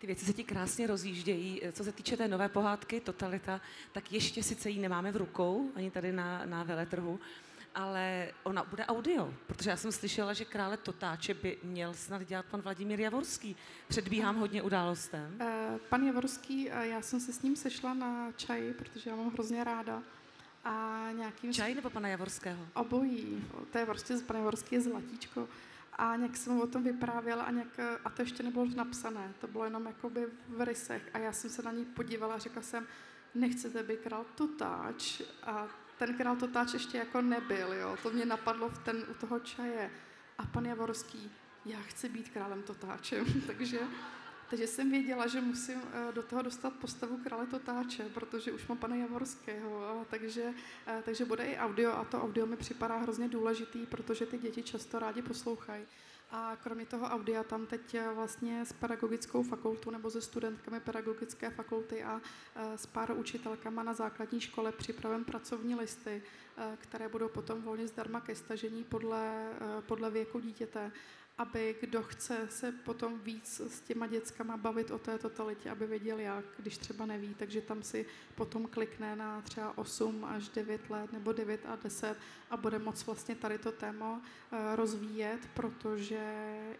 Ty 0.00 0.06
věci 0.06 0.24
se 0.24 0.32
ti 0.32 0.44
krásně 0.44 0.86
rozjíždějí. 0.86 1.62
Co 1.72 1.84
se 1.84 1.92
týče 1.92 2.16
té 2.16 2.28
nové 2.28 2.48
pohádky 2.48 3.00
Totalita, 3.00 3.60
tak 3.92 4.12
ještě 4.12 4.42
sice 4.42 4.70
ji 4.70 4.78
nemáme 4.78 5.12
v 5.12 5.16
rukou, 5.16 5.70
ani 5.74 5.90
tady 5.90 6.12
na, 6.12 6.46
na 6.46 6.62
veletrhu, 6.62 7.20
ale 7.74 8.32
ona 8.42 8.64
bude 8.64 8.86
audio, 8.86 9.34
protože 9.46 9.70
já 9.70 9.76
jsem 9.76 9.92
slyšela, 9.92 10.32
že 10.32 10.44
krále 10.44 10.76
Totáče 10.76 11.34
by 11.34 11.58
měl 11.62 11.94
snad 11.94 12.22
dělat 12.22 12.46
pan 12.46 12.60
Vladimír 12.60 13.00
Javorský. 13.00 13.56
Předbíhám 13.88 14.36
hodně 14.36 14.62
událostem. 14.62 15.38
Uh, 15.40 15.78
pan 15.88 16.02
Javorský, 16.02 16.64
já 16.64 17.02
jsem 17.02 17.20
se 17.20 17.32
s 17.32 17.42
ním 17.42 17.56
sešla 17.56 17.94
na 17.94 18.32
čaji, 18.32 18.74
protože 18.74 19.10
já 19.10 19.16
mám 19.16 19.32
hrozně 19.32 19.64
ráda. 19.64 20.02
A 20.64 21.06
nějakým... 21.16 21.52
Čaj 21.52 21.74
nebo 21.74 21.90
pana 21.90 22.08
Javorského? 22.08 22.66
Obojí. 22.74 23.44
To 23.72 23.78
je 23.78 23.86
prostě, 23.86 24.14
pan 24.26 24.36
Javorský 24.36 24.74
je 24.74 24.80
zlatíčko. 24.80 25.48
A 26.00 26.16
nějak 26.16 26.36
jsem 26.36 26.60
o 26.60 26.66
tom 26.66 26.82
vyprávěla 26.82 27.44
a, 27.44 27.50
nějak, 27.50 27.80
a 28.04 28.10
to 28.10 28.22
ještě 28.22 28.42
nebylo 28.42 28.66
napsané, 28.76 29.32
to 29.40 29.46
bylo 29.46 29.64
jenom 29.64 29.86
jakoby 29.86 30.26
v 30.48 30.64
rysech. 30.64 31.02
A 31.14 31.18
já 31.18 31.32
jsem 31.32 31.50
se 31.50 31.62
na 31.62 31.72
ní 31.72 31.84
podívala 31.84 32.34
a 32.34 32.38
řekla 32.38 32.62
jsem, 32.62 32.86
nechcete 33.34 33.82
být 33.82 34.00
král 34.00 34.24
Totáč? 34.34 35.22
A 35.42 35.68
ten 35.98 36.16
král 36.16 36.36
Totáč 36.36 36.72
ještě 36.72 36.98
jako 36.98 37.20
nebyl, 37.20 37.72
jo. 37.72 37.96
To 38.02 38.10
mě 38.10 38.26
napadlo 38.26 38.68
v 38.68 38.78
ten, 38.78 39.04
u 39.10 39.14
toho 39.14 39.40
čaje. 39.40 39.90
A 40.38 40.46
pan 40.46 40.66
Javorský, 40.66 41.30
já 41.64 41.78
chci 41.80 42.08
být 42.08 42.28
králem 42.28 42.62
Totáčem, 42.62 43.26
takže, 43.46 43.80
takže 44.50 44.66
jsem 44.66 44.90
věděla, 44.90 45.26
že 45.26 45.40
musím 45.40 45.82
eh, 45.92 46.12
do 46.12 46.22
toho 46.22 46.42
dostat 46.42 46.72
postavu 46.72 47.16
krále 47.16 47.46
Totáče, 47.46 48.04
protože 48.14 48.52
už 48.52 48.66
mám 48.66 48.78
pana 48.78 48.96
Javorského, 48.96 50.06
takže, 50.10 50.54
eh, 50.86 51.02
takže 51.04 51.24
bude 51.24 51.44
i 51.44 51.56
audio 51.56 51.92
a 51.92 52.04
to 52.04 52.22
audio 52.22 52.46
mi 52.46 52.56
připadá 52.56 52.96
hrozně 52.96 53.28
důležitý, 53.28 53.86
protože 53.86 54.26
ty 54.26 54.38
děti 54.38 54.62
často 54.62 54.98
rádi 54.98 55.22
poslouchají. 55.22 55.84
A 56.32 56.56
kromě 56.62 56.86
toho 56.86 57.06
audia 57.06 57.44
tam 57.44 57.66
teď 57.66 57.94
eh, 57.94 58.08
vlastně 58.14 58.64
s 58.64 58.72
pedagogickou 58.72 59.42
fakultou 59.42 59.90
nebo 59.90 60.10
se 60.10 60.20
studentkami 60.20 60.80
pedagogické 60.80 61.50
fakulty 61.50 62.04
a 62.04 62.20
s 62.76 62.86
pár 62.86 63.12
učitelkama 63.16 63.82
na 63.82 63.94
základní 63.94 64.40
škole 64.40 64.72
připravím 64.72 65.24
pracovní 65.24 65.74
listy, 65.74 66.22
které 66.76 67.08
budou 67.08 67.28
potom 67.28 67.62
volně 67.62 67.86
zdarma 67.86 68.20
ke 68.20 68.34
stažení 68.34 68.84
podle, 68.84 69.52
podle 69.86 70.10
věku 70.10 70.40
dítěte 70.40 70.92
aby 71.40 71.76
kdo 71.80 72.02
chce 72.02 72.46
se 72.50 72.72
potom 72.72 73.18
víc 73.18 73.60
s 73.60 73.80
těma 73.80 74.06
dětskama 74.06 74.56
bavit 74.56 74.90
o 74.90 74.98
té 74.98 75.18
totalitě, 75.18 75.70
aby 75.70 75.86
věděl 75.86 76.18
jak, 76.18 76.44
když 76.58 76.78
třeba 76.78 77.06
neví, 77.06 77.34
takže 77.34 77.60
tam 77.60 77.82
si 77.82 78.06
potom 78.34 78.66
klikne 78.66 79.16
na 79.16 79.42
třeba 79.42 79.78
8 79.78 80.24
až 80.24 80.48
9 80.48 80.90
let 80.90 81.12
nebo 81.12 81.32
9 81.32 81.60
a 81.66 81.76
10 81.76 82.16
a 82.50 82.56
bude 82.56 82.78
moc 82.78 83.06
vlastně 83.06 83.34
tady 83.34 83.58
to 83.58 83.72
téma 83.72 84.22
eh, 84.52 84.76
rozvíjet, 84.76 85.40
protože 85.54 86.20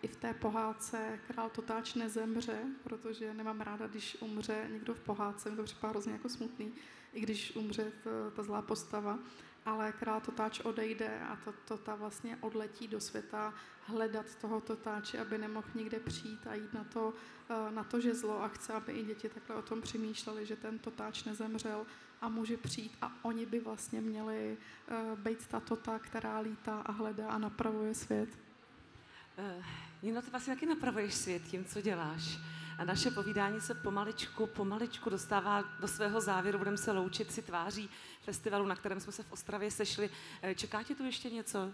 i 0.03 0.09
v 0.09 0.17
té 0.17 0.35
pohádce 0.35 1.21
král 1.27 1.51
Totáč 1.51 1.95
nezemře, 1.95 2.59
protože 2.85 3.35
nemám 3.35 3.61
ráda, 3.61 3.87
když 3.87 4.17
umře 4.21 4.69
někdo 4.73 4.95
v 4.95 5.01
pohádce, 5.01 5.51
mi 5.51 5.57
to 5.57 5.65
připadá 5.65 5.91
hrozně 5.91 6.13
jako 6.13 6.29
smutný, 6.29 6.73
i 7.13 7.21
když 7.21 7.57
umře 7.57 7.93
ta, 8.05 8.11
ta 8.37 8.43
zlá 8.43 8.63
postava, 8.63 9.19
ale 9.65 9.93
král 9.93 10.21
Totáč 10.21 10.61
odejde 10.61 11.21
a 11.21 11.37
to, 11.37 11.53
to 11.65 11.77
ta 11.77 11.95
vlastně 11.95 12.39
odletí 12.41 12.89
do 12.89 13.01
světa 13.01 13.55
hledat 13.83 14.35
toho 14.41 14.61
Totáče, 14.61 15.19
aby 15.19 15.39
nemohl 15.39 15.69
nikde 15.75 16.01
přijít 16.01 16.47
a 16.47 16.55
jít 16.55 16.75
na 16.75 16.85
to, 16.85 17.13
eh, 17.51 17.71
na 17.71 17.85
to 17.85 18.01
žezlo 18.01 18.43
a 18.43 18.49
chce, 18.49 18.73
aby 18.73 18.93
i 18.93 19.05
děti 19.05 19.29
takhle 19.29 19.57
o 19.57 19.63
tom 19.63 19.83
přemýšleli, 19.83 20.47
že 20.47 20.57
ten 20.57 20.79
Totáč 20.79 21.25
nezemřel 21.25 21.87
a 22.21 22.29
může 22.29 22.57
přijít 22.57 22.97
a 23.03 23.13
oni 23.23 23.47
by 23.47 23.61
vlastně 23.61 24.01
měli 24.01 24.57
uh, 24.91 25.19
být 25.19 25.47
ta 25.47 25.61
tota, 25.61 25.99
která 25.99 26.39
lítá 26.39 26.81
a 26.81 26.93
hledá 26.93 27.29
a 27.29 27.39
napravuje 27.39 27.95
svět. 27.95 28.29
Uh, 29.41 29.65
Jino, 30.03 30.23
ty 30.23 30.31
vlastně 30.31 30.55
taky 30.55 30.67
napravuješ 30.67 31.15
svět 31.15 31.43
tím, 31.51 31.65
co 31.65 31.81
děláš. 31.81 32.39
A 32.79 32.85
naše 32.85 33.11
povídání 33.11 33.61
se 33.61 33.75
pomaličku, 33.75 34.47
pomaličku 34.47 35.11
dostává 35.11 35.63
do 35.81 35.89
svého 35.89 36.21
závěru. 36.21 36.59
Budeme 36.59 36.77
se 36.77 36.93
loučit 36.93 37.33
si 37.33 37.43
tváří 37.43 37.91
festivalu, 38.23 38.67
na 38.67 38.77
kterém 38.77 39.01
jsme 39.01 39.13
se 39.13 39.23
v 39.23 39.33
Ostravě 39.33 39.71
sešli. 39.71 40.11
Eh, 40.43 40.55
čeká 40.55 40.83
ti 40.83 40.95
tu 40.95 41.05
ještě 41.05 41.31
něco? 41.31 41.73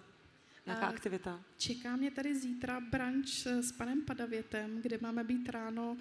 Nějaká 0.66 0.86
aktivita? 0.86 1.40
Čeká 1.58 1.96
mě 1.96 2.10
tady 2.10 2.38
zítra 2.38 2.80
brunch 2.80 3.46
s 3.46 3.72
panem 3.72 4.02
Padavětem, 4.02 4.82
kde 4.82 4.98
máme 5.00 5.24
být 5.24 5.48
ráno 5.48 5.92
uh, 5.92 5.98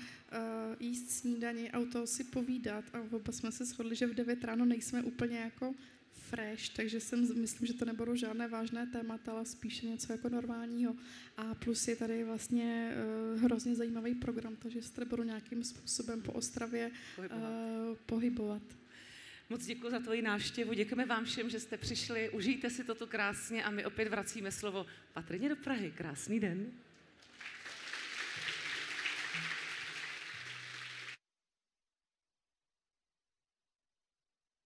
jíst 0.80 1.12
snídaní 1.12 1.72
a 1.72 1.80
u 1.80 1.86
toho 1.86 2.08
si 2.08 2.24
povídat. 2.24 2.86
A 2.94 3.00
oba 3.12 3.32
jsme 3.32 3.52
se 3.52 3.66
shodli, 3.66 3.96
že 3.96 4.08
v 4.08 4.14
9 4.14 4.44
ráno 4.44 4.66
nejsme 4.66 5.04
úplně 5.04 5.40
jako 5.40 5.74
fresh, 6.30 6.70
takže 6.70 7.00
jsem, 7.00 7.42
myslím, 7.42 7.68
že 7.68 7.74
to 7.74 7.86
nebudou 7.86 8.16
žádné 8.16 8.48
vážné 8.48 8.88
témata, 8.88 9.32
ale 9.32 9.46
spíše 9.46 9.86
něco 9.86 10.12
jako 10.12 10.30
normálního. 10.30 10.96
A 11.38 11.56
plus 11.56 11.88
je 11.88 11.96
tady 11.96 12.24
vlastně 12.24 12.96
uh, 13.34 13.42
hrozně 13.42 13.76
zajímavý 13.76 14.16
program, 14.16 14.56
takže 14.56 14.82
se 14.82 14.94
tady 14.94 15.10
budu 15.10 15.24
nějakým 15.24 15.64
způsobem 15.64 16.22
po 16.22 16.32
Ostravě 16.32 16.92
pohybovat. 17.16 17.90
Uh, 17.90 17.98
pohybovat. 18.06 18.62
Moc 19.50 19.66
děkuji 19.66 19.92
za 19.92 20.00
tvoji 20.00 20.22
návštěvu, 20.22 20.74
děkujeme 20.74 21.06
vám 21.06 21.26
všem, 21.26 21.50
že 21.50 21.60
jste 21.60 21.78
přišli, 21.78 22.30
užijte 22.30 22.70
si 22.70 22.84
toto 22.84 23.08
krásně 23.08 23.64
a 23.64 23.72
my 23.72 23.86
opět 23.86 24.08
vracíme 24.10 24.52
slovo 24.52 24.86
patrně 25.14 25.50
do 25.50 25.56
Prahy. 25.56 25.94
Krásný 25.98 26.40
den. 26.40 26.72